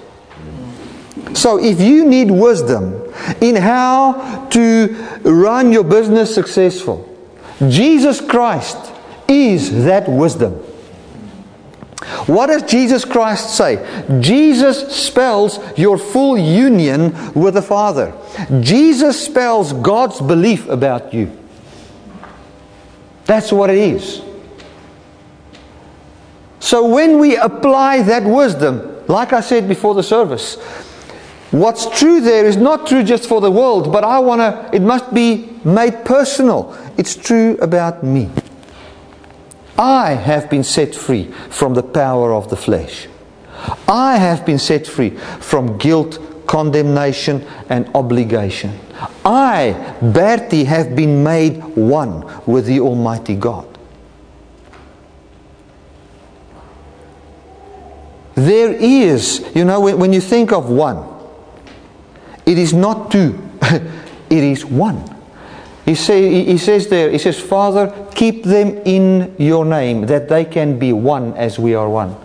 [1.34, 7.12] So if you need wisdom in how to run your business successful,
[7.68, 8.92] Jesus Christ
[9.26, 10.62] is that wisdom.
[12.26, 13.76] What does Jesus Christ say?
[14.20, 18.14] Jesus spells your full union with the Father.
[18.61, 21.36] Jesus spells God's belief about you.
[23.24, 24.22] That's what it is.
[26.61, 30.57] So when we apply that wisdom, like I said before the service,
[31.50, 34.82] what's true there is not true just for the world, but I want to, it
[34.82, 36.76] must be made personal.
[36.96, 38.30] It's true about me.
[39.78, 43.08] I have been set free from the power of the flesh.
[43.88, 48.78] I have been set free from guilt, condemnation, and obligation.
[49.24, 53.76] I, Bertie, have been made one with the Almighty God.
[58.34, 61.04] There is, you know, when, when you think of one,
[62.44, 65.02] it is not two, it is one.
[65.86, 70.44] He, say, he says there, he says, Father, keep them in your name, that they
[70.44, 72.16] can be one as we are one.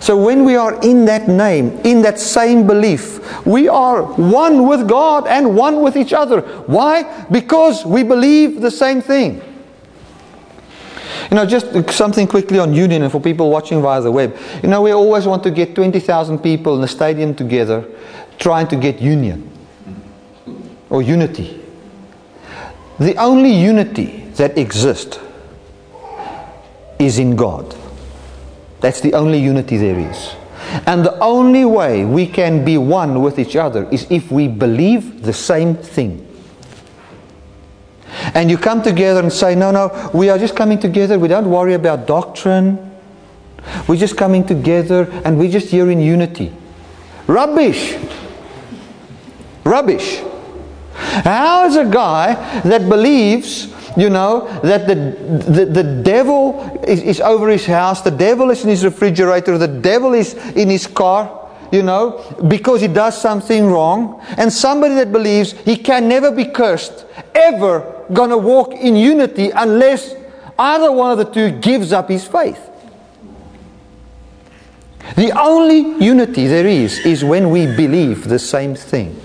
[0.00, 4.88] So when we are in that name, in that same belief, we are one with
[4.88, 6.40] God and one with each other.
[6.66, 7.24] Why?
[7.30, 9.40] Because we believe the same thing.
[11.30, 14.36] You know, just something quickly on union and for people watching via the web.
[14.62, 17.86] You know, we always want to get 20,000 people in a stadium together
[18.38, 19.48] trying to get union
[20.90, 21.62] or unity.
[22.98, 25.20] The only unity that exists
[26.98, 27.76] is in God.
[28.80, 30.34] That's the only unity there is.
[30.86, 35.22] And the only way we can be one with each other is if we believe
[35.22, 36.22] the same thing.
[38.34, 41.18] And you come together and say, no, no, we are just coming together.
[41.18, 42.78] We don't worry about doctrine.
[43.88, 46.52] We're just coming together and we're just here in unity.
[47.26, 47.96] Rubbish.
[49.64, 50.22] Rubbish.
[50.94, 57.20] How is a guy that believes You know, that the, the, the devil is, is
[57.20, 61.46] over his house, the devil is in his refrigerator, the devil is in his car
[61.72, 66.44] you know, because he does something wrong, and somebody that believes he can never be
[66.44, 70.14] cursed, ever gonna walk in unity unless
[70.58, 72.70] either one of the two gives up his faith.
[75.16, 79.20] The only unity there is is when we believe the same thing.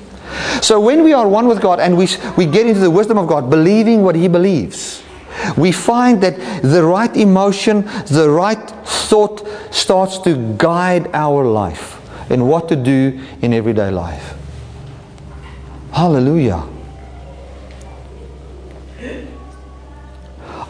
[0.61, 2.07] So when we are one with God and we,
[2.37, 5.03] we get into the wisdom of God, believing what He believes,
[5.57, 11.97] we find that the right emotion, the right thought starts to guide our life
[12.29, 14.35] and what to do in everyday life.
[15.91, 16.63] Hallelujah.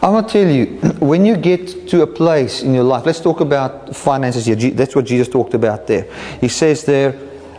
[0.02, 0.66] I want to tell you,
[0.98, 4.56] when you get to a place in your life, let's talk about finances here.
[4.56, 6.08] That's what Jesus talked about there.
[6.40, 7.12] He says there,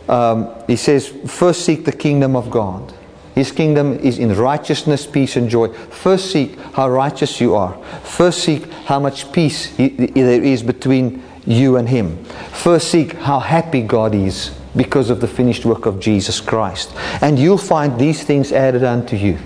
[0.07, 2.93] um, he says, first seek the kingdom of God.
[3.35, 5.69] His kingdom is in righteousness, peace, and joy.
[5.69, 7.73] First seek how righteous you are.
[8.03, 12.23] First seek how much peace there is between you and Him.
[12.25, 16.93] First seek how happy God is because of the finished work of Jesus Christ.
[17.21, 19.39] And you'll find these things added unto you.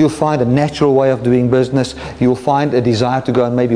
[0.00, 1.94] You'll find a natural way of doing business.
[2.20, 3.74] You'll find a desire to go and maybe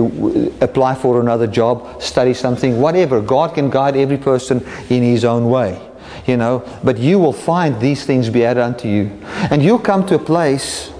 [0.62, 3.20] apply for another job, study something, whatever.
[3.20, 5.78] God can guide every person in His own way.
[6.26, 9.10] You know, but you will find these things be added unto you.
[9.50, 10.90] And you'll come to a place,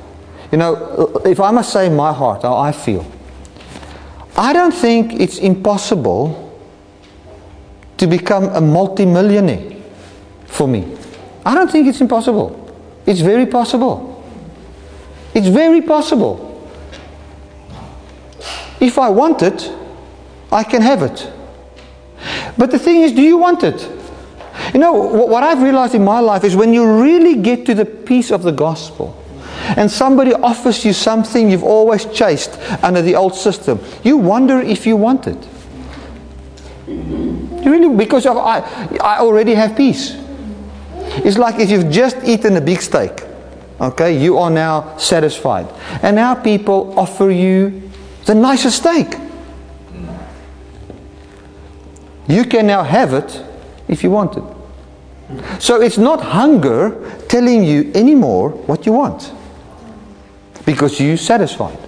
[0.52, 3.10] you know, if I must say my heart, how I feel,
[4.36, 6.54] I don't think it's impossible
[7.96, 9.74] to become a multimillionaire
[10.44, 10.94] for me.
[11.46, 12.76] I don't think it's impossible.
[13.06, 14.13] It's very possible.
[15.34, 16.50] It's very possible.
[18.80, 19.72] If I want it,
[20.52, 21.30] I can have it.
[22.56, 23.90] But the thing is, do you want it?
[24.72, 27.84] You know, what I've realized in my life is when you really get to the
[27.84, 29.20] peace of the gospel,
[29.76, 34.86] and somebody offers you something you've always chased under the old system, you wonder if
[34.86, 35.48] you want it.
[36.86, 38.60] You really, because of, I,
[39.00, 40.16] I already have peace.
[41.24, 43.23] It's like if you've just eaten a big steak.
[43.84, 45.68] Okay, you are now satisfied.
[46.02, 47.90] And now people offer you
[48.24, 49.14] the nicest steak.
[52.26, 53.44] You can now have it
[53.86, 55.60] if you want it.
[55.60, 59.32] So it's not hunger telling you anymore what you want
[60.64, 61.78] because you're satisfied.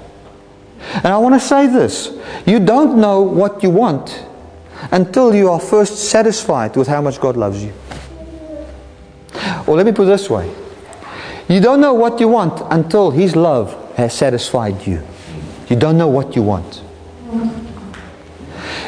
[0.97, 2.13] And I want to say this
[2.45, 4.27] you don't know what you want
[4.93, 7.73] until you are first satisfied with how much God loves you.
[9.67, 10.53] Or let me put it this way
[11.49, 15.03] you don't know what you want until His love has satisfied you.
[15.69, 16.83] You don't know what you want.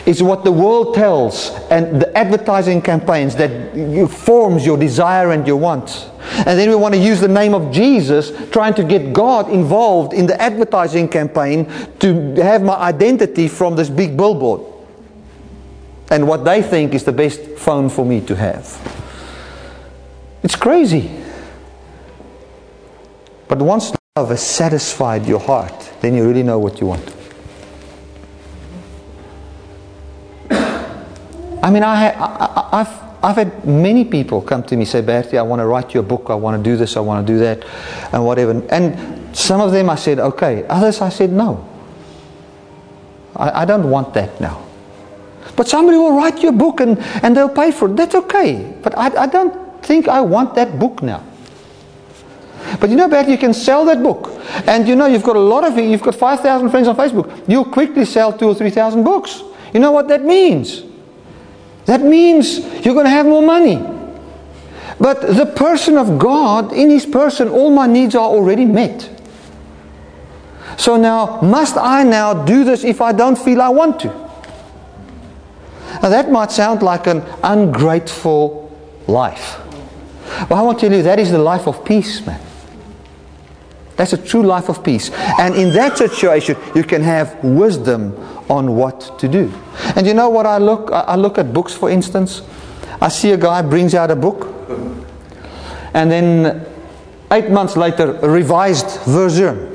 [0.06, 5.56] It's what the world tells and the advertising campaigns that forms your desire and your
[5.56, 6.11] want.
[6.46, 10.14] And then we want to use the name of Jesus, trying to get God involved
[10.14, 14.62] in the advertising campaign to have my identity from this big billboard.
[16.11, 18.66] And what they think is the best phone for me to have.
[20.42, 21.11] It's crazy.
[23.49, 27.14] But once love has satisfied your heart, then you really know what you want.
[30.51, 35.42] I mean, I, I, have I've had many people come to me say, Bertie, I
[35.42, 37.38] want to write you a book, I want to do this, I want to do
[37.40, 37.64] that,
[38.12, 38.62] and whatever.
[38.70, 40.64] And some of them I said, okay.
[40.68, 41.66] Others I said, no.
[43.34, 44.64] I, I don't want that now.
[45.57, 47.96] But somebody will write you a book and, and they'll pay for it.
[47.96, 48.76] That's okay.
[48.82, 51.24] But I, I don't think I want that book now.
[52.81, 54.31] But you know, Bertie, you can sell that book.
[54.66, 57.45] And you know, you've got a lot of, it, you've got 5,000 friends on Facebook.
[57.49, 59.43] You'll quickly sell two or 3,000 books.
[59.73, 60.83] You know what that means?
[61.87, 63.77] That means you're going to have more money.
[65.01, 69.09] But the person of God, in his person, all my needs are already met.
[70.77, 74.09] So now, must I now do this if I don't feel I want to?
[76.03, 78.71] Now that might sound like an ungrateful
[79.07, 79.59] life.
[80.49, 82.41] But I want to tell you that is the life of peace, man.
[83.99, 85.11] That's a true life of peace.
[85.38, 88.14] And in that situation, you can have wisdom
[88.49, 89.53] on what to do.
[89.96, 92.42] And you know what I look I look at books for instance.
[93.01, 94.55] I see a guy brings out a book
[95.94, 96.64] and then
[97.30, 99.74] 8 months later a revised version.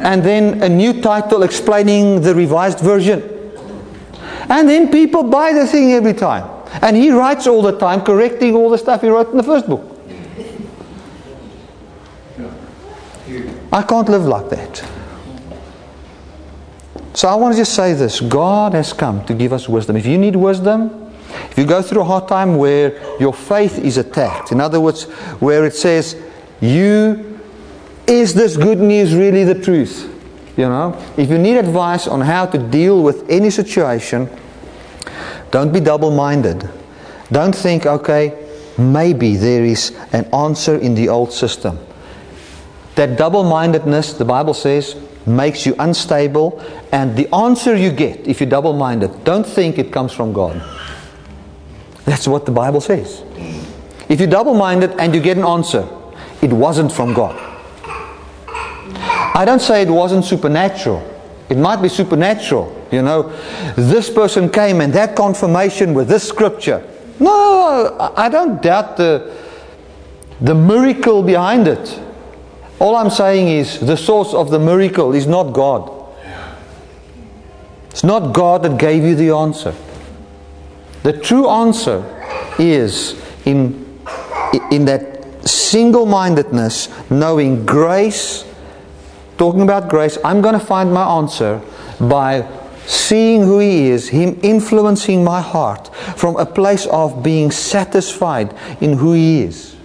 [0.00, 3.22] and then a new title explaining the revised version.
[4.48, 6.48] And then people buy the thing every time.
[6.82, 9.66] And he writes all the time correcting all the stuff he wrote in the first
[9.66, 9.95] book.
[13.72, 14.84] I can't live like that.
[17.14, 19.96] So I want to just say this God has come to give us wisdom.
[19.96, 21.12] If you need wisdom,
[21.50, 25.04] if you go through a hard time where your faith is attacked, in other words,
[25.40, 26.20] where it says,
[26.60, 27.40] you
[28.06, 30.12] is this good news really the truth?
[30.56, 34.28] You know, if you need advice on how to deal with any situation,
[35.50, 36.68] don't be double minded.
[37.32, 38.46] Don't think, okay,
[38.78, 41.78] maybe there is an answer in the old system.
[42.96, 48.40] That double mindedness, the Bible says, makes you unstable, and the answer you get if
[48.40, 50.62] you're double minded, don't think it comes from God.
[52.04, 53.22] That's what the Bible says.
[54.08, 55.88] If you're double minded and you get an answer,
[56.40, 57.34] it wasn't from God.
[58.48, 61.02] I don't say it wasn't supernatural.
[61.50, 62.72] It might be supernatural.
[62.92, 63.32] You know,
[63.76, 66.88] this person came and that confirmation with this scripture.
[67.18, 69.36] No, I don't doubt the,
[70.40, 72.00] the miracle behind it.
[72.78, 75.92] All I'm saying is the source of the miracle is not God.
[77.90, 79.74] It's not God that gave you the answer.
[81.02, 82.04] The true answer
[82.58, 84.00] is in,
[84.70, 88.44] in that single mindedness, knowing grace
[89.38, 91.60] talking about grace, I'm going to find my answer
[92.00, 92.48] by
[92.86, 98.94] seeing who He is, Him influencing my heart from a place of being satisfied in
[98.94, 99.75] who He is.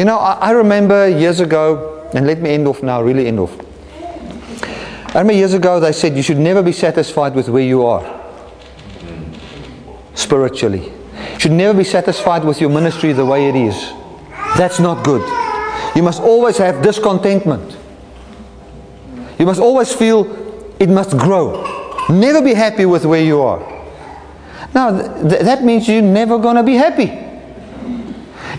[0.00, 3.38] You know, I, I remember years ago, and let me end off now, really end
[3.38, 3.52] off.
[5.14, 8.18] I remember years ago they said you should never be satisfied with where you are
[10.14, 10.86] spiritually.
[11.34, 13.92] You should never be satisfied with your ministry the way it is.
[14.56, 15.20] That's not good.
[15.94, 17.76] You must always have discontentment.
[19.38, 20.24] You must always feel
[20.78, 22.06] it must grow.
[22.08, 23.60] Never be happy with where you are.
[24.74, 24.92] Now,
[25.28, 27.29] th- that means you're never going to be happy.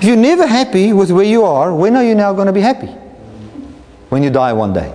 [0.01, 2.61] If you're never happy with where you are, when are you now going to be
[2.61, 2.87] happy?
[4.09, 4.91] When you die one day.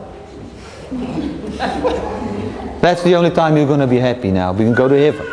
[2.80, 4.50] That's the only time you're going to be happy now.
[4.50, 5.24] We can go to heaven.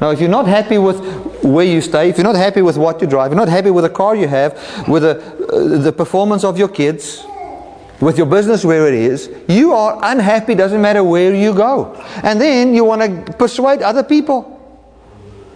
[0.00, 1.04] Now, if you're not happy with
[1.42, 3.82] where you stay, if you're not happy with what you drive, you're not happy with
[3.82, 4.54] the car you have,
[4.86, 7.24] with the, uh, the performance of your kids,
[8.00, 11.92] with your business where it is, you are unhappy, doesn't matter where you go.
[12.22, 14.60] And then you want to persuade other people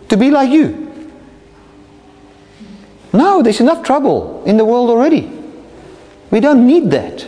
[0.09, 0.86] to be like you.
[3.16, 5.32] No, there's enough trouble in the world already.
[6.30, 7.26] We don't need that.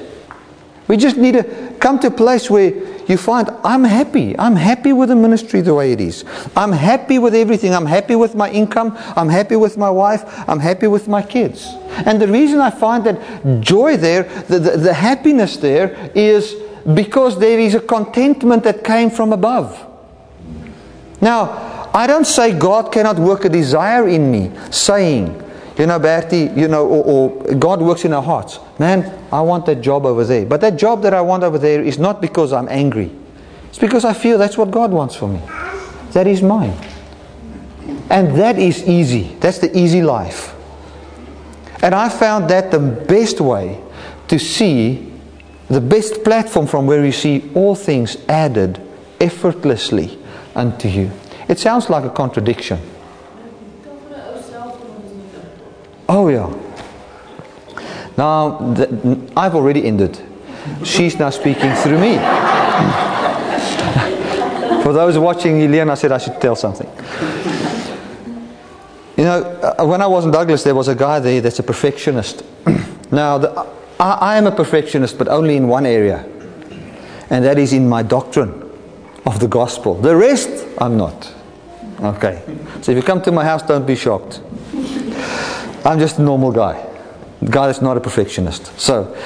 [0.87, 1.45] We just need to
[1.81, 2.73] come to a place where
[3.09, 4.39] you find I'm happy.
[4.39, 6.27] I'm happy with the ministry the way it is.
[6.55, 7.75] I'm happy with everything.
[7.75, 8.99] I'm happy with my income.
[9.17, 10.23] I'm happy with my wife.
[10.47, 11.67] I'm happy with my kids.
[12.05, 16.55] And the reason I find that joy there, the, the, the happiness there, is
[16.93, 19.87] because there is a contentment that came from above.
[21.23, 25.48] Now, I don't say God cannot work a desire in me, saying,
[25.79, 28.59] you know, Bertie, you know, or, or, God works in our hearts.
[28.81, 30.45] Man, I want that job over there.
[30.45, 33.13] But that job that I want over there is not because I'm angry.
[33.69, 35.41] It's because I feel that's what God wants for me.
[36.13, 36.77] That is mine.
[38.11, 39.37] And that is easy.
[39.39, 40.55] That's the easy life.
[41.81, 43.81] And I found that the best way
[44.27, 45.13] to see,
[45.69, 48.81] the best platform from where you see all things added
[49.21, 50.19] effortlessly
[50.57, 51.13] unto you.
[51.49, 52.81] It sounds like a contradiction.
[56.09, 56.53] Oh, yeah.
[58.17, 58.75] Now,
[59.37, 60.19] I've already ended.
[60.83, 62.17] She's now speaking through me.
[64.83, 66.89] For those watching, Elena said I should tell something.
[69.17, 71.63] You know, uh, when I was in Douglas, there was a guy there that's a
[71.63, 72.45] perfectionist.
[73.13, 73.67] now, the,
[74.01, 76.25] I, I am a perfectionist, but only in one area,
[77.29, 78.71] and that is in my doctrine
[79.27, 79.95] of the gospel.
[79.95, 81.35] The rest, I'm not.
[82.01, 82.43] Okay.
[82.81, 84.41] So if you come to my house, don't be shocked.
[85.85, 86.85] I'm just a normal guy.
[87.45, 88.79] Guy that's not a perfectionist.
[88.79, 89.17] So,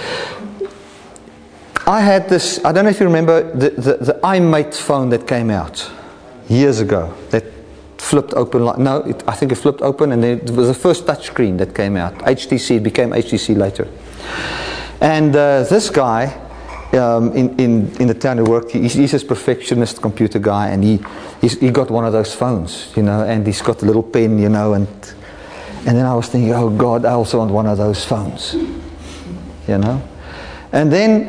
[1.86, 5.26] I had this, I don't know if you remember the, the, the iMate phone that
[5.26, 5.90] came out
[6.48, 7.12] years ago.
[7.30, 7.44] That
[7.98, 11.06] flipped open, like, no, it, I think it flipped open and it was the first
[11.06, 12.14] touch screen that came out.
[12.18, 13.88] HTC, it became HTC later.
[15.00, 16.26] And uh, this guy,
[16.92, 20.84] um, in, in, in the town he worked, he's, he's this perfectionist computer guy and
[20.84, 21.00] he,
[21.40, 24.48] he got one of those phones, you know, and he's got a little pen, you
[24.48, 24.86] know, and
[25.84, 28.54] and then I was thinking, oh God, I also want one of those phones.
[29.66, 30.02] You know?
[30.72, 31.28] And then,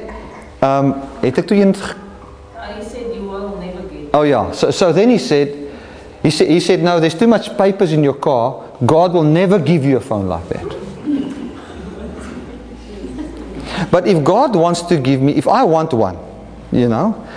[0.61, 4.13] um, het ek toe een He said you will never get.
[4.13, 4.51] Oh yeah.
[4.51, 5.49] So, so then he said,
[6.21, 8.63] he said, he said, no, there's too much papers in your car.
[8.85, 10.83] God will never give you a phone like that.
[13.91, 16.17] But if God wants to give me, if I want one,
[16.71, 17.27] you know,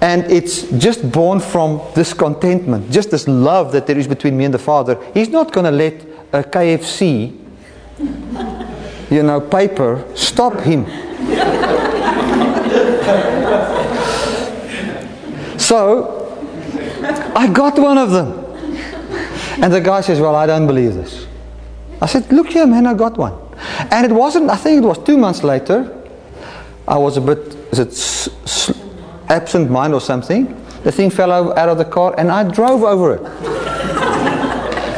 [0.00, 4.44] and it's just born from this contentment, just this love that there is between me
[4.44, 7.38] and the Father, He's not going to let Uh, a KFC,
[9.10, 10.86] you know, paper stop Him.
[15.58, 16.18] so,
[17.36, 18.38] I got one of them.
[19.62, 21.26] And the guy says, Well, I don't believe this.
[22.00, 23.34] I said, Look here, man, I got one.
[23.90, 26.02] And it wasn't, I think it was two months later,
[26.88, 27.56] I was a bit,
[29.28, 30.58] absent mind or something?
[30.84, 33.51] The thing fell out of the car and I drove over it.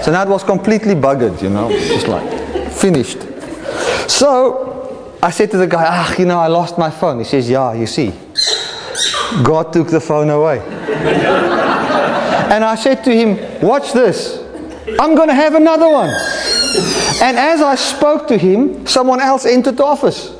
[0.04, 3.22] So now it was completely buggered, you know, just like finished.
[4.10, 7.20] So I said to the guy, ah, you know, I lost my phone.
[7.20, 8.12] He says, yeah, you see,
[9.42, 10.58] God took the phone away.
[12.52, 14.44] and I said to him, watch this.
[15.00, 16.10] I'm going to have another one.
[17.22, 20.36] And as I spoke to him, someone else entered the office.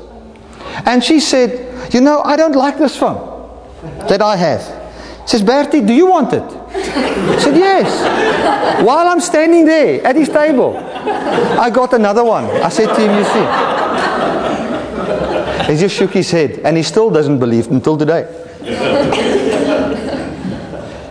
[0.85, 3.49] And she said, You know, I don't like this phone
[4.09, 4.61] that I have.
[5.23, 6.64] She says, Bertie, do you want it?
[6.75, 8.85] I said, Yes.
[8.85, 12.45] While I'm standing there at his table, I got another one.
[12.45, 13.47] I said to him, You see.
[15.73, 18.29] He just shook his head and he still doesn't believe until today.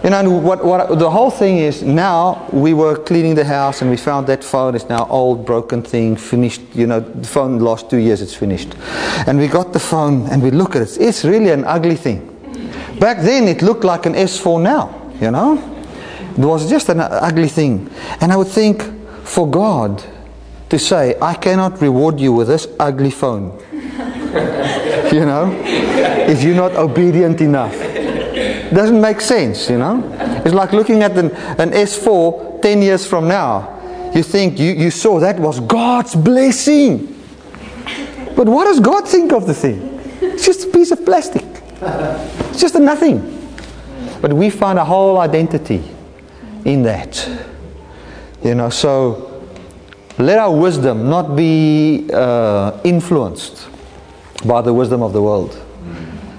[0.04, 3.82] You know, and what, what the whole thing is now we were cleaning the house
[3.82, 4.76] and we found that phone.
[4.76, 6.62] It's now old, broken thing, finished.
[6.74, 8.76] You know, the phone lost two years, it's finished.
[9.28, 10.98] And we got the phone and we look at it.
[11.00, 12.30] It's really an ugly thing.
[13.00, 15.58] Back then it looked like an S4 now, you know.
[16.38, 17.90] It was just an ugly thing.
[18.22, 18.84] And I would think
[19.24, 20.04] for God
[20.70, 23.60] to say, I cannot reward you with this ugly phone.
[23.72, 25.52] you know,
[26.28, 27.94] if you're not obedient enough
[28.74, 30.02] doesn't make sense, you know.
[30.44, 34.12] It's like looking at an, an S4 10 years from now.
[34.16, 37.08] You think you, you saw that was God's blessing.
[38.36, 40.00] But what does God think of the thing?
[40.22, 41.46] It's just a piece of plastic.
[41.82, 43.33] It's just a nothing.
[44.24, 45.84] But we find a whole identity
[46.64, 47.30] in that.
[48.42, 49.46] You know, so
[50.18, 53.68] let our wisdom not be uh, influenced
[54.46, 55.62] by the wisdom of the world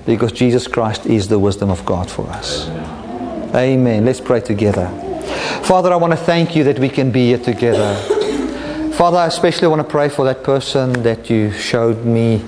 [0.06, 2.68] because Jesus Christ is the wisdom of God for us.
[3.54, 4.06] Amen.
[4.06, 4.88] Let's pray together.
[5.64, 7.96] Father, I want to thank you that we can be here together.
[8.94, 12.42] Father, I especially want to pray for that person that you showed me.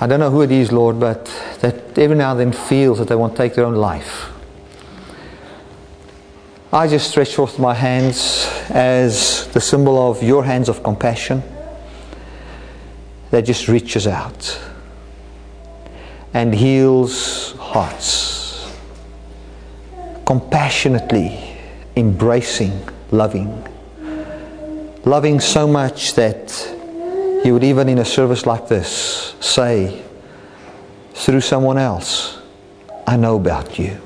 [0.00, 1.26] I don't know who it is, Lord, but
[1.60, 4.30] that every now and then feels that they want to take their own life.
[6.72, 11.42] I just stretch forth my hands as the symbol of your hands of compassion
[13.30, 14.60] that just reaches out
[16.34, 18.70] and heals hearts.
[20.26, 21.56] Compassionately
[21.96, 23.66] embracing, loving.
[25.04, 26.74] Loving so much that
[27.44, 30.02] you would even in a service like this say
[31.16, 32.38] through someone else,
[33.06, 33.98] I know about you.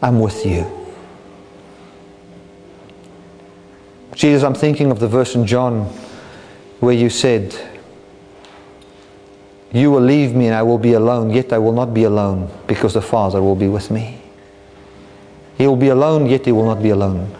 [0.00, 0.64] I'm with you.
[4.14, 5.84] Jesus, I'm thinking of the verse in John
[6.78, 7.54] where you said,
[9.72, 12.48] You will leave me and I will be alone, yet I will not be alone
[12.68, 14.20] because the Father will be with me.
[15.58, 17.34] He will be alone, yet he will not be alone.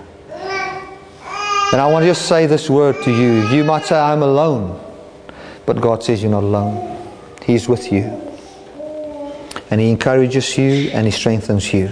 [1.72, 3.48] And I want to just say this word to you.
[3.48, 4.78] You might say, I'm alone.
[5.64, 6.98] But God says you're not alone.
[7.44, 8.31] He's with you.
[9.72, 11.88] And He encourages you and He strengthens you.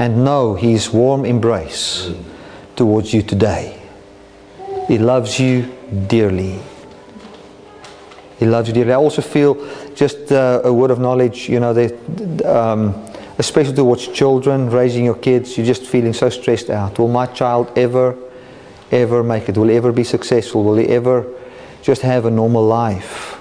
[0.00, 2.10] And know His warm embrace
[2.74, 3.80] towards you today.
[4.88, 5.72] He loves you
[6.08, 6.58] dearly.
[8.40, 8.90] He loves you dearly.
[8.90, 9.54] I also feel
[9.94, 11.70] just uh, a word of knowledge, you know,
[12.44, 13.00] um,
[13.38, 16.98] especially towards children, raising your kids, you're just feeling so stressed out.
[16.98, 18.18] Will my child ever,
[18.90, 19.56] ever make it?
[19.56, 20.64] Will he ever be successful?
[20.64, 21.32] Will he ever
[21.82, 23.35] just have a normal life?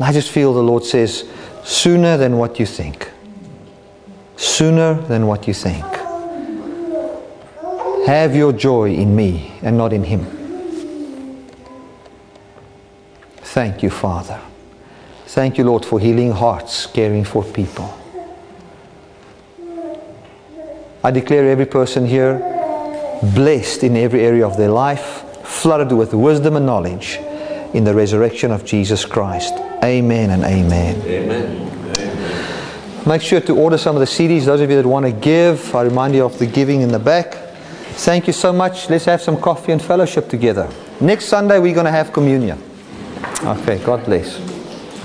[0.00, 1.28] I just feel the Lord says,
[1.62, 3.10] sooner than what you think.
[4.36, 5.84] Sooner than what you think.
[8.06, 10.26] Have your joy in me and not in him.
[13.36, 14.40] Thank you, Father.
[15.26, 17.96] Thank you, Lord, for healing hearts, caring for people.
[21.04, 22.38] I declare every person here
[23.22, 27.20] blessed in every area of their life, flooded with wisdom and knowledge
[27.74, 29.52] in the resurrection of Jesus Christ.
[29.82, 31.02] Amen and amen.
[31.02, 31.64] Amen.
[33.06, 34.46] Make sure to order some of the CDs.
[34.46, 36.98] Those of you that want to give, I remind you of the giving in the
[36.98, 37.34] back.
[37.96, 38.88] Thank you so much.
[38.88, 40.70] Let's have some coffee and fellowship together.
[41.00, 42.62] Next Sunday, we're going to have communion.
[43.44, 44.53] Okay, God bless.